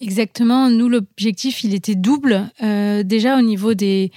Exactement. 0.00 0.68
Nous, 0.68 0.88
l'objectif, 0.88 1.62
il 1.62 1.74
était 1.74 1.94
double. 1.94 2.50
Euh, 2.62 3.02
déjà 3.02 3.38
au 3.38 3.42
niveau 3.42 3.74
des, 3.74 4.10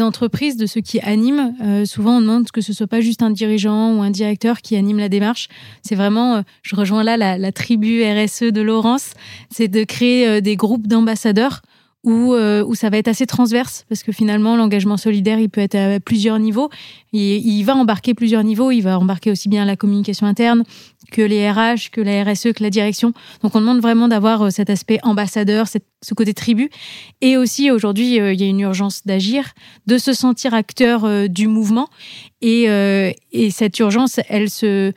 entreprises, 0.00 0.56
de 0.56 0.66
ceux 0.66 0.80
qui 0.80 0.98
animent. 1.00 1.54
Euh, 1.62 1.84
souvent, 1.84 2.16
on 2.16 2.20
demande 2.20 2.50
que 2.50 2.62
ce 2.62 2.72
soit 2.72 2.88
pas 2.88 3.00
juste 3.00 3.22
un 3.22 3.30
dirigeant 3.30 3.94
ou 3.94 4.02
un 4.02 4.10
directeur 4.10 4.60
qui 4.60 4.74
anime 4.74 4.98
la 4.98 5.08
démarche. 5.08 5.48
C'est 5.82 5.94
vraiment, 5.94 6.42
je 6.62 6.74
rejoins 6.74 7.04
là 7.04 7.16
la, 7.16 7.52
tribu 7.52 8.02
RSE 8.02 8.44
de 8.44 8.60
Laurence, 8.62 9.12
c'est 9.50 9.68
de 9.68 9.84
créer 9.84 10.40
des 10.40 10.56
groupes 10.56 10.88
d'ambassadeurs 10.88 11.60
où, 12.04 12.32
euh, 12.32 12.64
où 12.64 12.74
ça 12.74 12.88
va 12.88 12.96
être 12.96 13.08
assez 13.08 13.26
transverse 13.26 13.84
parce 13.88 14.02
que 14.02 14.12
finalement 14.12 14.56
l'engagement 14.56 14.96
solidaire 14.96 15.38
il 15.38 15.50
peut 15.50 15.60
être 15.60 15.74
à 15.74 16.00
plusieurs 16.00 16.38
niveaux. 16.38 16.70
Il, 17.12 17.62
va 17.64 17.74
embarquer 17.74 18.14
plusieurs 18.14 18.44
niveaux. 18.44 18.70
Il 18.70 18.82
va 18.82 18.98
embarquer 18.98 19.30
aussi 19.30 19.48
bien 19.48 19.64
la 19.64 19.76
communication 19.76 20.26
interne 20.26 20.64
que 21.10 21.22
les 21.22 21.50
RH 21.50 21.90
que 21.92 22.00
la 22.00 22.24
RSE 22.24 22.52
que 22.54 22.62
la 22.62 22.70
direction. 22.70 23.12
Donc 23.42 23.54
on 23.54 23.60
demande 23.60 23.80
vraiment 23.80 24.08
d'avoir 24.08 24.42
euh, 24.42 24.50
cet 24.50 24.70
aspect 24.70 24.98
ambassadeur 25.02 25.66
ce 25.68 26.14
côté 26.14 26.32
tribu. 26.32 26.70
Et 27.20 27.36
aussi 27.36 27.70
aujourd'hui 27.70 28.18
euh, 28.20 28.32
il 28.32 28.40
y 28.40 28.44
a 28.44 28.46
une 28.46 28.60
urgence 28.60 29.04
d'agir 29.04 29.52
de 29.86 29.98
se 29.98 30.12
sentir 30.12 30.54
acteur 30.54 31.04
euh, 31.04 31.26
du 31.26 31.48
mouvement. 31.48 31.88
Et, 32.40 32.64
et 33.32 33.50
cette 33.50 33.78
urgence 33.80 34.18
elle 34.30 34.48
se 34.48 34.94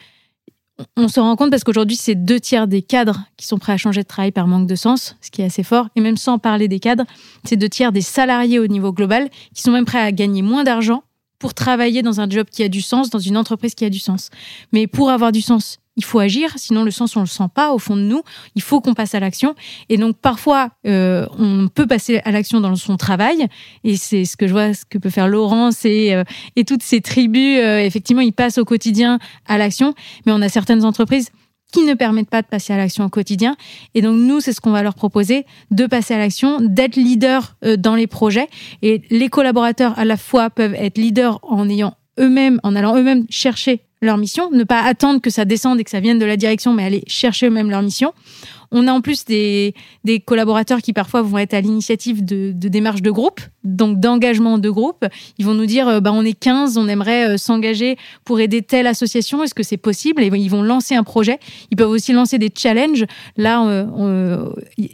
on 0.97 1.07
se 1.07 1.19
rend 1.19 1.35
compte 1.35 1.51
parce 1.51 1.63
qu'aujourd'hui, 1.63 1.95
c'est 1.95 2.15
deux 2.15 2.39
tiers 2.39 2.67
des 2.67 2.81
cadres 2.81 3.23
qui 3.37 3.45
sont 3.47 3.57
prêts 3.57 3.73
à 3.73 3.77
changer 3.77 4.01
de 4.01 4.07
travail 4.07 4.31
par 4.31 4.47
manque 4.47 4.67
de 4.67 4.75
sens, 4.75 5.15
ce 5.21 5.29
qui 5.31 5.41
est 5.41 5.45
assez 5.45 5.63
fort. 5.63 5.87
Et 5.95 6.01
même 6.01 6.17
sans 6.17 6.39
parler 6.39 6.67
des 6.67 6.79
cadres, 6.79 7.05
c'est 7.43 7.55
deux 7.55 7.69
tiers 7.69 7.91
des 7.91 8.01
salariés 8.01 8.59
au 8.59 8.67
niveau 8.67 8.91
global 8.91 9.29
qui 9.53 9.61
sont 9.61 9.71
même 9.71 9.85
prêts 9.85 9.99
à 10.01 10.11
gagner 10.11 10.41
moins 10.41 10.63
d'argent 10.63 11.03
pour 11.39 11.53
travailler 11.53 12.01
dans 12.01 12.21
un 12.21 12.29
job 12.29 12.47
qui 12.49 12.63
a 12.63 12.69
du 12.69 12.81
sens, 12.81 13.09
dans 13.09 13.19
une 13.19 13.37
entreprise 13.37 13.75
qui 13.75 13.85
a 13.85 13.89
du 13.89 13.99
sens. 13.99 14.29
Mais 14.71 14.87
pour 14.87 15.09
avoir 15.09 15.31
du 15.31 15.41
sens, 15.41 15.79
il 15.95 16.03
faut 16.03 16.19
agir, 16.19 16.51
sinon 16.55 16.83
le 16.83 16.91
sens 16.91 17.15
on 17.15 17.21
le 17.21 17.27
sent 17.27 17.47
pas 17.53 17.71
au 17.71 17.77
fond 17.77 17.95
de 17.95 18.01
nous. 18.01 18.23
Il 18.55 18.61
faut 18.61 18.81
qu'on 18.81 18.93
passe 18.93 19.13
à 19.13 19.19
l'action. 19.19 19.55
Et 19.89 19.97
donc 19.97 20.17
parfois 20.17 20.69
euh, 20.87 21.27
on 21.37 21.67
peut 21.67 21.85
passer 21.85 22.19
à 22.25 22.31
l'action 22.31 22.61
dans 22.61 22.75
son 22.75 22.97
travail. 22.97 23.47
Et 23.83 23.95
c'est 23.95 24.25
ce 24.25 24.35
que 24.35 24.47
je 24.47 24.53
vois, 24.53 24.73
ce 24.73 24.85
que 24.85 24.97
peut 24.97 25.11
faire 25.11 25.27
Laurence 25.27 25.85
et, 25.85 26.13
euh, 26.13 26.23
et 26.55 26.65
toutes 26.65 26.83
ces 26.83 27.01
tribus. 27.01 27.59
Euh, 27.59 27.79
effectivement, 27.79 28.21
ils 28.21 28.33
passent 28.33 28.57
au 28.57 28.65
quotidien 28.65 29.19
à 29.47 29.57
l'action. 29.57 29.93
Mais 30.25 30.31
on 30.31 30.41
a 30.41 30.49
certaines 30.49 30.83
entreprises 30.83 31.29
qui 31.71 31.85
ne 31.85 31.93
permettent 31.93 32.29
pas 32.29 32.43
de 32.43 32.47
passer 32.47 32.73
à 32.73 32.77
l'action 32.77 33.05
au 33.05 33.09
quotidien. 33.09 33.55
Et 33.93 34.01
donc 34.01 34.17
nous, 34.17 34.39
c'est 34.39 34.53
ce 34.53 34.61
qu'on 34.61 34.71
va 34.71 34.83
leur 34.83 34.93
proposer, 34.93 35.45
de 35.71 35.85
passer 35.87 36.13
à 36.13 36.19
l'action, 36.19 36.59
d'être 36.61 36.95
leader 36.95 37.55
dans 37.79 37.95
les 37.95 38.05
projets. 38.05 38.47
Et 38.83 39.01
les 39.09 39.27
collaborateurs 39.27 39.97
à 39.97 40.05
la 40.05 40.17
fois 40.17 40.51
peuvent 40.51 40.75
être 40.75 40.99
leaders 40.99 41.39
en 41.41 41.67
ayant 41.67 41.95
eux-mêmes, 42.19 42.59
en 42.61 42.75
allant 42.75 42.95
eux-mêmes 42.95 43.25
chercher 43.29 43.81
leur 44.03 44.17
mission, 44.17 44.49
ne 44.51 44.63
pas 44.63 44.81
attendre 44.81 45.21
que 45.21 45.29
ça 45.29 45.45
descende 45.45 45.79
et 45.79 45.83
que 45.83 45.89
ça 45.89 45.99
vienne 45.99 46.19
de 46.19 46.25
la 46.25 46.37
direction, 46.37 46.73
mais 46.73 46.83
aller 46.83 47.03
chercher 47.07 47.47
eux-mêmes 47.47 47.69
leur 47.69 47.81
mission. 47.81 48.13
On 48.75 48.87
a 48.87 48.91
en 48.91 49.01
plus 49.01 49.23
des, 49.23 49.75
des 50.03 50.19
collaborateurs 50.19 50.81
qui 50.81 50.93
parfois 50.93 51.21
vont 51.21 51.37
être 51.37 51.53
à 51.53 51.61
l'initiative 51.61 52.25
de, 52.25 52.51
de 52.55 52.67
démarches 52.67 53.03
de 53.03 53.11
groupe, 53.11 53.39
donc 53.63 53.99
d'engagement 53.99 54.57
de 54.57 54.67
groupe. 54.67 55.05
Ils 55.37 55.45
vont 55.45 55.53
nous 55.53 55.67
dire, 55.67 55.87
euh, 55.87 55.99
bah, 55.99 56.11
on 56.11 56.25
est 56.25 56.33
15, 56.33 56.77
on 56.77 56.87
aimerait 56.87 57.29
euh, 57.29 57.37
s'engager 57.37 57.97
pour 58.25 58.39
aider 58.39 58.63
telle 58.63 58.87
association, 58.87 59.43
est-ce 59.43 59.53
que 59.53 59.61
c'est 59.61 59.77
possible? 59.77 60.23
Et 60.23 60.31
ils 60.33 60.49
vont 60.49 60.63
lancer 60.63 60.95
un 60.95 61.03
projet. 61.03 61.37
Ils 61.69 61.77
peuvent 61.77 61.91
aussi 61.91 62.13
lancer 62.13 62.39
des 62.39 62.49
challenges. 62.55 63.05
Là, 63.37 63.63
euh, 63.63 64.49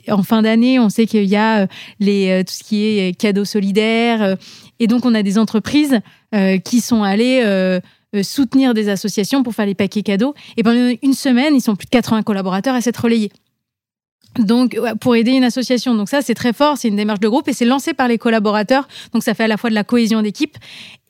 en 0.10 0.24
fin 0.24 0.42
d'année, 0.42 0.78
on 0.78 0.90
sait 0.90 1.06
qu'il 1.06 1.24
y 1.24 1.38
a 1.38 1.68
les, 2.02 2.44
tout 2.46 2.54
ce 2.54 2.64
qui 2.66 2.84
est 2.84 3.18
cadeaux 3.18 3.46
solidaires. 3.46 4.36
et 4.82 4.88
donc, 4.88 5.06
on 5.06 5.16
a 5.16 5.24
des 5.24 5.38
entreprises 5.38 6.02
qui 6.64 6.82
sont 6.82 7.04
allées 7.04 7.80
soutenir 8.24 8.74
des 8.74 8.90
associations 8.90 9.44
pour 9.44 9.54
faire 9.54 9.66
les 9.66 9.76
paquets 9.76 10.04
cadeaux. 10.04 10.34
Et 10.58 10.64
pendant 10.64 10.94
une 11.02 11.14
semaine, 11.14 11.56
ils 11.56 11.62
sont 11.62 11.76
plus 11.76 11.86
de 11.86 11.92
80 11.92 12.24
collaborateurs 12.24 12.76
à 12.76 12.82
s'être 12.82 13.04
relayés. 13.04 13.32
Donc, 14.38 14.78
pour 15.00 15.16
aider 15.16 15.32
une 15.32 15.44
association. 15.44 15.96
Donc, 15.96 16.10
ça, 16.10 16.22
c'est 16.22 16.36
très 16.36 16.54
fort. 16.54 16.78
C'est 16.78 16.88
une 16.88 16.96
démarche 16.96 17.20
de 17.20 17.28
groupe 17.28 17.48
et 17.48 17.54
c'est 17.54 17.66
lancé 17.66 17.94
par 17.94 18.08
les 18.08 18.18
collaborateurs. 18.18 18.88
Donc, 19.14 19.24
ça 19.24 19.34
fait 19.34 19.46
à 19.46 19.48
la 19.48 19.58
fois 19.58 19.70
de 19.70 19.76
la 19.76 19.84
cohésion 19.84 20.22
d'équipe 20.22 20.58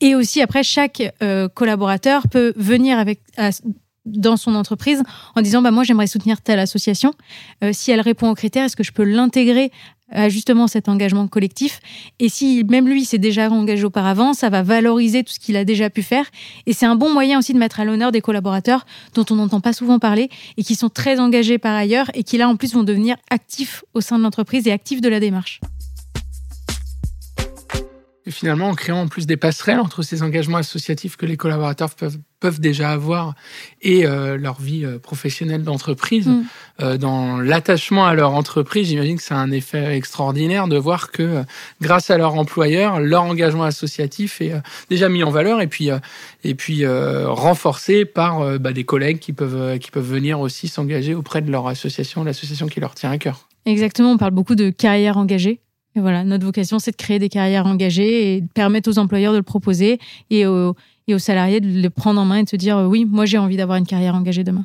et 0.00 0.14
aussi, 0.14 0.40
après, 0.40 0.62
chaque 0.62 1.02
euh, 1.22 1.48
collaborateur 1.48 2.26
peut 2.28 2.52
venir 2.56 2.98
avec, 2.98 3.20
dans 4.10 4.36
son 4.36 4.54
entreprise 4.54 5.02
en 5.36 5.42
disant 5.42 5.62
bah 5.62 5.70
moi 5.70 5.84
j'aimerais 5.84 6.06
soutenir 6.06 6.40
telle 6.40 6.58
association. 6.58 7.14
Euh, 7.64 7.70
si 7.72 7.90
elle 7.90 8.00
répond 8.00 8.28
aux 8.30 8.34
critères 8.34 8.64
est-ce 8.64 8.76
que 8.76 8.84
je 8.84 8.92
peux 8.92 9.04
l'intégrer 9.04 9.72
à 10.12 10.28
justement 10.28 10.66
cet 10.66 10.88
engagement 10.88 11.28
collectif? 11.28 11.80
Et 12.18 12.28
si 12.28 12.64
même 12.64 12.88
lui 12.88 13.04
s'est 13.04 13.18
déjà 13.18 13.48
engagé 13.48 13.84
auparavant 13.84 14.32
ça 14.32 14.50
va 14.50 14.62
valoriser 14.62 15.22
tout 15.22 15.32
ce 15.32 15.38
qu'il 15.38 15.56
a 15.56 15.64
déjà 15.64 15.90
pu 15.90 16.02
faire. 16.02 16.26
Et 16.66 16.72
c'est 16.72 16.86
un 16.86 16.96
bon 16.96 17.12
moyen 17.12 17.38
aussi 17.38 17.52
de 17.52 17.58
mettre 17.58 17.80
à 17.80 17.84
l'honneur 17.84 18.12
des 18.12 18.20
collaborateurs 18.20 18.86
dont 19.14 19.24
on 19.30 19.36
n'entend 19.36 19.60
pas 19.60 19.72
souvent 19.72 19.98
parler 19.98 20.28
et 20.56 20.64
qui 20.64 20.74
sont 20.74 20.88
très 20.88 21.20
engagés 21.20 21.58
par 21.58 21.74
ailleurs 21.74 22.10
et 22.14 22.24
qui 22.24 22.38
là 22.38 22.48
en 22.48 22.56
plus 22.56 22.74
vont 22.74 22.82
devenir 22.82 23.16
actifs 23.30 23.84
au 23.94 24.00
sein 24.00 24.18
de 24.18 24.22
l'entreprise 24.22 24.66
et 24.66 24.72
actifs 24.72 25.00
de 25.00 25.08
la 25.08 25.20
démarche. 25.20 25.60
Et 28.26 28.30
finalement, 28.30 28.68
en 28.68 28.74
créant 28.74 29.00
en 29.00 29.08
plus 29.08 29.26
des 29.26 29.36
passerelles 29.36 29.80
entre 29.80 30.02
ces 30.02 30.22
engagements 30.22 30.58
associatifs 30.58 31.16
que 31.16 31.26
les 31.26 31.36
collaborateurs 31.36 31.94
peuvent, 31.94 32.18
peuvent 32.40 32.60
déjà 32.60 32.90
avoir 32.90 33.34
et 33.82 34.06
euh, 34.06 34.36
leur 34.36 34.60
vie 34.60 34.84
euh, 34.84 34.98
professionnelle 34.98 35.62
d'entreprise, 35.62 36.26
mm. 36.26 36.44
euh, 36.82 36.96
dans 36.96 37.38
l'attachement 37.38 38.06
à 38.06 38.14
leur 38.14 38.34
entreprise, 38.34 38.88
j'imagine 38.88 39.16
que 39.16 39.22
c'est 39.22 39.34
un 39.34 39.50
effet 39.52 39.94
extraordinaire 39.94 40.66
de 40.66 40.76
voir 40.76 41.10
que 41.10 41.44
grâce 41.80 42.10
à 42.10 42.18
leur 42.18 42.34
employeur, 42.34 42.98
leur 42.98 43.24
engagement 43.24 43.64
associatif 43.64 44.40
est 44.40 44.54
déjà 44.88 45.08
mis 45.08 45.22
en 45.22 45.30
valeur 45.30 45.60
et 45.60 45.66
puis, 45.66 45.90
et 46.44 46.54
puis 46.54 46.86
renforcé 46.86 48.04
par 48.04 48.58
bah, 48.58 48.72
des 48.72 48.84
collègues 48.84 49.18
qui 49.18 49.32
peuvent, 49.32 49.78
qui 49.78 49.90
peuvent 49.90 50.08
venir 50.10 50.40
aussi 50.40 50.68
s'engager 50.68 51.14
auprès 51.14 51.42
de 51.42 51.50
leur 51.50 51.68
association, 51.68 52.24
l'association 52.24 52.66
qui 52.66 52.80
leur 52.80 52.94
tient 52.94 53.10
à 53.10 53.18
cœur. 53.18 53.48
Exactement, 53.66 54.12
on 54.12 54.18
parle 54.18 54.32
beaucoup 54.32 54.54
de 54.54 54.70
carrière 54.70 55.18
engagée. 55.18 55.60
Et 55.96 56.00
voilà, 56.00 56.22
notre 56.22 56.44
vocation, 56.44 56.78
c'est 56.78 56.92
de 56.92 56.96
créer 56.96 57.18
des 57.18 57.28
carrières 57.28 57.66
engagées 57.66 58.36
et 58.36 58.40
de 58.42 58.46
permettre 58.46 58.88
aux 58.88 58.98
employeurs 58.98 59.32
de 59.32 59.38
le 59.38 59.42
proposer 59.42 59.98
et 60.30 60.46
aux, 60.46 60.76
et 61.10 61.14
aux 61.14 61.18
salariés 61.18 61.60
de 61.60 61.68
le 61.68 61.90
prendre 61.90 62.20
en 62.20 62.24
main 62.24 62.36
et 62.36 62.44
de 62.44 62.48
se 62.48 62.56
dire 62.56 62.78
oui, 62.88 63.04
moi 63.04 63.26
j'ai 63.26 63.38
envie 63.38 63.56
d'avoir 63.56 63.78
une 63.78 63.86
carrière 63.86 64.14
engagée 64.14 64.44
demain. 64.44 64.64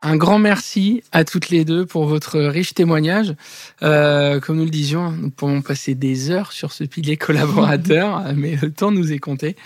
Un 0.00 0.16
grand 0.16 0.38
merci 0.38 1.02
à 1.10 1.24
toutes 1.24 1.48
les 1.48 1.64
deux 1.64 1.84
pour 1.84 2.06
votre 2.06 2.38
riche 2.38 2.72
témoignage. 2.72 3.34
Euh, 3.82 4.38
comme 4.38 4.56
nous 4.58 4.64
le 4.64 4.70
disions, 4.70 5.10
nous 5.10 5.30
pourrons 5.30 5.60
passer 5.60 5.96
des 5.96 6.30
heures 6.30 6.52
sur 6.52 6.72
ce 6.72 6.84
pilier 6.84 7.16
collaborateur, 7.18 8.22
mais 8.36 8.56
le 8.62 8.70
temps 8.70 8.92
nous 8.92 9.12
est 9.12 9.18
compté. 9.18 9.56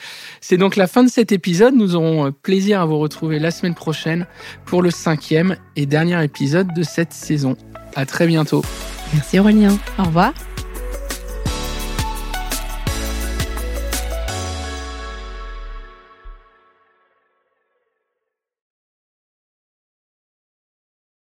C'est 0.41 0.57
donc 0.57 0.77
la 0.77 0.87
fin 0.87 1.05
de 1.05 1.11
cet 1.11 1.33
épisode. 1.33 1.75
Nous 1.75 1.97
aurons 1.97 2.33
plaisir 2.33 2.81
à 2.81 2.87
vous 2.87 2.99
retrouver 2.99 3.39
la 3.39 3.51
semaine 3.51 3.75
prochaine 3.75 4.27
pour 4.65 4.81
le 4.81 4.91
cinquième 4.91 5.57
et 5.77 5.85
dernier 5.85 6.25
épisode 6.25 6.73
de 6.75 6.83
cette 6.83 7.13
saison. 7.13 7.57
À 7.95 8.07
très 8.07 8.27
bientôt. 8.27 8.65
Merci 9.13 9.39
Aurélien. 9.39 9.79
Au 9.99 10.05
revoir. 10.05 10.33